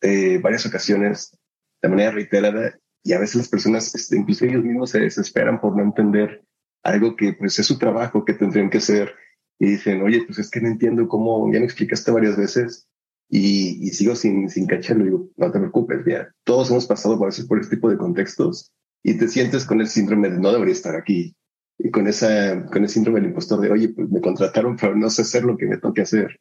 eh, 0.00 0.38
varias 0.38 0.66
ocasiones 0.66 1.38
de 1.82 1.88
manera 1.88 2.10
reiterada 2.10 2.78
y 3.02 3.12
a 3.12 3.18
veces 3.18 3.36
las 3.36 3.48
personas, 3.48 3.94
este, 3.94 4.16
incluso 4.16 4.44
ellos 4.44 4.64
mismos 4.64 4.90
se 4.90 5.00
desesperan 5.00 5.60
por 5.60 5.76
no 5.76 5.82
entender 5.82 6.44
algo 6.82 7.16
que 7.16 7.32
pues 7.34 7.58
es 7.58 7.66
su 7.66 7.78
trabajo 7.78 8.24
que 8.24 8.34
tendrían 8.34 8.70
que 8.70 8.78
hacer 8.78 9.14
y 9.58 9.66
dicen, 9.72 10.02
oye, 10.02 10.22
pues 10.26 10.38
es 10.38 10.50
que 10.50 10.60
no 10.60 10.68
entiendo 10.68 11.08
cómo, 11.08 11.52
ya 11.52 11.58
me 11.58 11.66
explicaste 11.66 12.10
varias 12.10 12.36
veces 12.36 12.88
y, 13.28 13.86
y 13.86 13.90
sigo 13.90 14.16
sin, 14.16 14.48
sin 14.48 14.66
cacharlo. 14.66 15.04
Digo, 15.04 15.30
no 15.36 15.50
te 15.50 15.58
preocupes, 15.58 16.00
ya, 16.06 16.34
todos 16.44 16.70
hemos 16.70 16.86
pasado 16.86 17.22
a 17.22 17.26
veces 17.26 17.46
por 17.46 17.60
este 17.60 17.76
tipo 17.76 17.90
de 17.90 17.98
contextos 17.98 18.72
y 19.02 19.14
te 19.14 19.28
sientes 19.28 19.64
con 19.64 19.80
el 19.80 19.88
síndrome 19.88 20.30
de 20.30 20.38
no 20.38 20.52
debería 20.52 20.74
estar 20.74 20.96
aquí 20.96 21.34
y 21.78 21.90
con 21.90 22.06
esa, 22.06 22.66
con 22.66 22.82
el 22.82 22.88
síndrome 22.88 23.20
del 23.20 23.30
impostor 23.30 23.60
de, 23.60 23.70
oye, 23.70 23.88
pues 23.90 24.10
me 24.10 24.20
contrataron, 24.20 24.76
pero 24.76 24.94
no 24.94 25.08
sé 25.08 25.22
hacer 25.22 25.44
lo 25.44 25.56
que 25.56 25.66
me 25.66 25.78
toque 25.78 26.02
hacer. 26.02 26.38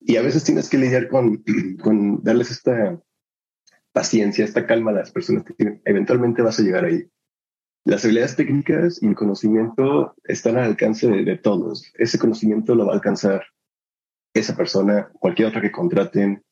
Y 0.00 0.16
a 0.16 0.22
veces 0.22 0.44
tienes 0.44 0.68
que 0.68 0.78
lidiar 0.78 1.08
con, 1.08 1.44
con 1.82 2.22
darles 2.22 2.50
esta, 2.50 2.98
paciencia, 3.96 4.44
esta 4.44 4.66
calma 4.66 4.90
a 4.90 4.94
las 4.94 5.10
personas 5.10 5.42
que 5.42 5.54
tienen, 5.54 5.80
eventualmente 5.86 6.42
vas 6.42 6.60
a 6.60 6.62
llegar 6.62 6.84
ahí. 6.84 7.08
Las 7.86 8.04
habilidades 8.04 8.36
técnicas 8.36 9.02
y 9.02 9.06
el 9.06 9.14
conocimiento 9.14 10.14
están 10.24 10.58
al 10.58 10.64
alcance 10.64 11.08
de, 11.08 11.38
todos. 11.38 11.90
Ese 11.94 12.18
conocimiento 12.18 12.74
lo 12.74 12.84
va 12.84 12.92
a 12.92 12.96
alcanzar 12.96 13.46
esa 14.34 14.54
persona, 14.54 15.10
cualquier 15.18 15.48
otra 15.48 15.62
que 15.62 15.72
contraten. 15.72 16.44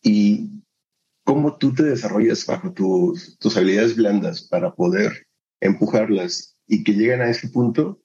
Y 0.00 0.62
cómo 1.22 1.58
tú 1.58 1.74
te 1.74 1.82
desarrollas 1.82 2.46
bajo 2.46 2.72
tus, 2.72 3.36
tus 3.36 3.58
habilidades 3.58 3.94
blandas 3.94 4.48
para 4.48 4.74
poder 4.74 5.26
empujarlas 5.60 6.56
y 6.66 6.82
que 6.82 6.94
lleguen 6.94 7.20
a 7.20 7.28
ese 7.28 7.50
punto, 7.50 8.00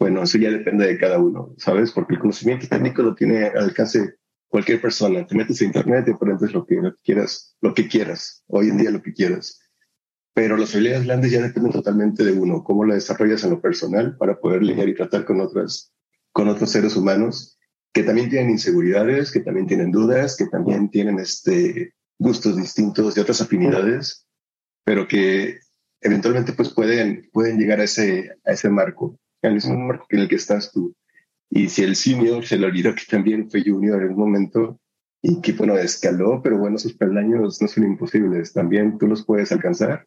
bueno, 0.00 0.24
eso 0.24 0.36
ya 0.36 0.50
depende 0.50 0.84
de 0.84 0.98
cada 0.98 1.20
uno, 1.20 1.54
¿sabes? 1.58 1.92
Porque 1.92 2.14
el 2.14 2.20
conocimiento 2.20 2.66
técnico 2.66 3.02
lo 3.02 3.14
tiene 3.14 3.44
al 3.44 3.66
alcance 3.66 4.16
cualquier 4.50 4.80
persona. 4.80 5.26
Te 5.26 5.34
metes 5.34 5.62
a 5.62 5.64
internet 5.64 6.04
y 6.06 6.10
aprendes 6.10 6.52
lo 6.52 6.66
que, 6.66 6.78
quieras, 7.02 7.56
lo 7.62 7.72
que 7.72 7.88
quieras, 7.88 8.44
hoy 8.48 8.68
en 8.68 8.76
día 8.76 8.90
lo 8.90 9.00
que 9.00 9.14
quieras. 9.14 9.60
Pero 10.34 10.56
las 10.56 10.74
habilidades 10.74 11.04
blandas 11.04 11.30
ya 11.30 11.40
dependen 11.40 11.72
totalmente 11.72 12.24
de 12.24 12.32
uno, 12.32 12.62
cómo 12.62 12.84
la 12.84 12.94
desarrollas 12.94 13.42
en 13.44 13.50
lo 13.50 13.60
personal 13.60 14.16
para 14.18 14.38
poder 14.38 14.62
lidiar 14.62 14.88
y 14.88 14.94
tratar 14.94 15.24
con 15.24 15.40
otras, 15.40 15.92
con 16.32 16.48
otros 16.48 16.70
seres 16.70 16.96
humanos 16.96 17.56
que 17.92 18.02
también 18.02 18.30
tienen 18.30 18.50
inseguridades, 18.50 19.32
que 19.32 19.40
también 19.40 19.66
tienen 19.66 19.90
dudas, 19.90 20.36
que 20.36 20.46
también 20.46 20.90
tienen 20.90 21.18
este, 21.18 21.94
gustos 22.18 22.56
distintos 22.56 23.16
y 23.16 23.20
otras 23.20 23.40
afinidades, 23.40 24.26
pero 24.84 25.08
que 25.08 25.58
eventualmente 26.00 26.52
pues 26.52 26.72
pueden, 26.72 27.28
pueden 27.32 27.58
llegar 27.58 27.80
a 27.80 27.84
ese, 27.84 28.30
a 28.44 28.52
ese 28.52 28.68
marco, 28.68 29.18
al 29.42 29.54
mismo 29.54 29.76
marco 29.76 30.06
en 30.10 30.20
el 30.20 30.28
que 30.28 30.36
estás 30.36 30.70
tú. 30.70 30.94
Y 31.50 31.68
si 31.68 31.82
el 31.82 31.96
senior 31.96 32.46
se 32.46 32.56
le 32.56 32.66
olvidó 32.66 32.94
que 32.94 33.04
también 33.08 33.50
fue 33.50 33.64
junior 33.64 34.02
en 34.02 34.10
un 34.10 34.18
momento 34.18 34.80
y 35.20 35.40
que, 35.40 35.52
bueno, 35.52 35.76
escaló, 35.76 36.40
pero 36.42 36.58
bueno, 36.58 36.78
sus 36.78 36.94
peldaños 36.94 37.60
no 37.60 37.68
son 37.68 37.84
imposibles, 37.84 38.52
también 38.52 38.96
tú 38.98 39.06
los 39.06 39.24
puedes 39.24 39.50
alcanzar. 39.52 40.06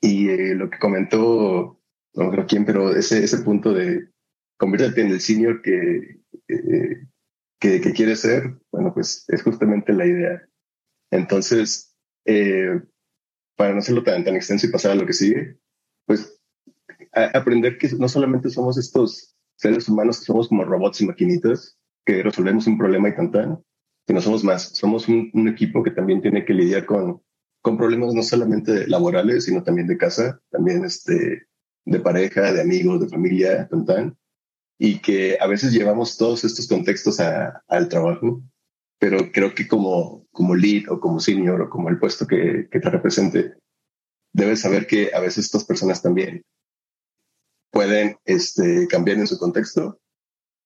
Y 0.00 0.28
eh, 0.28 0.54
lo 0.54 0.70
que 0.70 0.78
comentó, 0.78 1.80
no 2.14 2.30
creo 2.30 2.46
quién, 2.46 2.64
pero 2.64 2.94
ese, 2.94 3.24
ese 3.24 3.38
punto 3.38 3.72
de 3.72 4.10
convertirte 4.58 5.00
en 5.00 5.08
el 5.08 5.20
senior 5.20 5.62
que, 5.62 6.20
eh, 6.48 7.06
que, 7.58 7.80
que 7.80 7.92
quieres 7.92 8.20
ser, 8.20 8.58
bueno, 8.70 8.92
pues 8.92 9.24
es 9.28 9.42
justamente 9.42 9.92
la 9.92 10.06
idea. 10.06 10.48
Entonces, 11.10 11.96
eh, 12.26 12.82
para 13.56 13.72
no 13.72 13.78
hacerlo 13.78 14.02
tan, 14.02 14.24
tan 14.24 14.36
extenso 14.36 14.66
y 14.66 14.70
pasar 14.70 14.92
a 14.92 14.96
lo 14.96 15.06
que 15.06 15.14
sigue, 15.14 15.58
pues 16.06 16.38
aprender 17.12 17.78
que 17.78 17.88
no 17.98 18.08
solamente 18.08 18.50
somos 18.50 18.78
estos 18.78 19.37
seres 19.58 19.88
humanos 19.88 20.20
que 20.20 20.26
somos 20.26 20.48
como 20.48 20.64
robots 20.64 21.00
y 21.00 21.06
maquinitas 21.06 21.76
que 22.06 22.22
resolvemos 22.22 22.66
un 22.66 22.78
problema 22.78 23.10
y 23.10 23.30
tan 23.30 23.62
que 24.06 24.14
no 24.14 24.22
somos 24.22 24.42
más. 24.42 24.70
Somos 24.70 25.06
un, 25.08 25.48
equipo 25.48 25.82
que 25.82 25.90
también 25.90 26.22
tiene 26.22 26.46
que 26.46 26.54
lidiar 26.54 26.86
con, 26.86 27.20
con 27.60 27.76
problemas 27.76 28.14
no 28.14 28.22
solamente 28.22 28.86
laborales, 28.86 29.44
sino 29.44 29.62
también 29.62 29.86
de 29.86 29.98
casa, 29.98 30.40
también 30.50 30.82
este, 30.86 31.46
de 31.84 32.00
pareja, 32.00 32.50
de 32.52 32.62
amigos, 32.62 33.00
de 33.00 33.08
familia, 33.08 33.68
tan, 33.86 34.16
y 34.78 35.00
que 35.00 35.36
a 35.38 35.46
veces 35.46 35.72
llevamos 35.72 36.16
todos 36.16 36.44
estos 36.44 36.66
contextos 36.66 37.20
al 37.20 37.88
trabajo, 37.90 38.42
pero 38.98 39.30
creo 39.30 39.54
que 39.54 39.68
como, 39.68 40.26
como 40.32 40.54
lead 40.54 40.90
o 40.90 41.00
como 41.00 41.20
senior 41.20 41.60
o 41.60 41.68
como 41.68 41.90
el 41.90 41.98
puesto 41.98 42.26
que, 42.26 42.68
que 42.70 42.80
te 42.80 42.88
represente, 42.88 43.56
debes 44.32 44.60
saber 44.60 44.86
que 44.86 45.10
a 45.12 45.20
veces 45.20 45.44
estas 45.44 45.66
personas 45.66 46.00
también 46.00 46.42
pueden 47.70 48.16
este, 48.24 48.86
cambiar 48.88 49.18
en 49.18 49.26
su 49.26 49.38
contexto, 49.38 50.00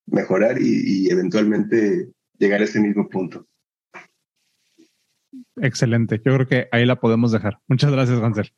mejorar 0.06 0.60
y, 0.60 1.10
eventualmente 1.10 2.08
llegar 2.38 2.60
a 2.60 2.64
ese 2.64 2.80
mismo 2.80 3.08
punto. 3.08 3.46
Excelente. 5.56 6.20
Yo 6.24 6.34
creo 6.34 6.46
que 6.48 6.68
ahí 6.72 6.84
la 6.84 7.00
podemos 7.00 7.32
dejar. 7.32 7.58
Muchas 7.68 7.92
gracias, 7.92 8.20
Hansel. 8.20 8.52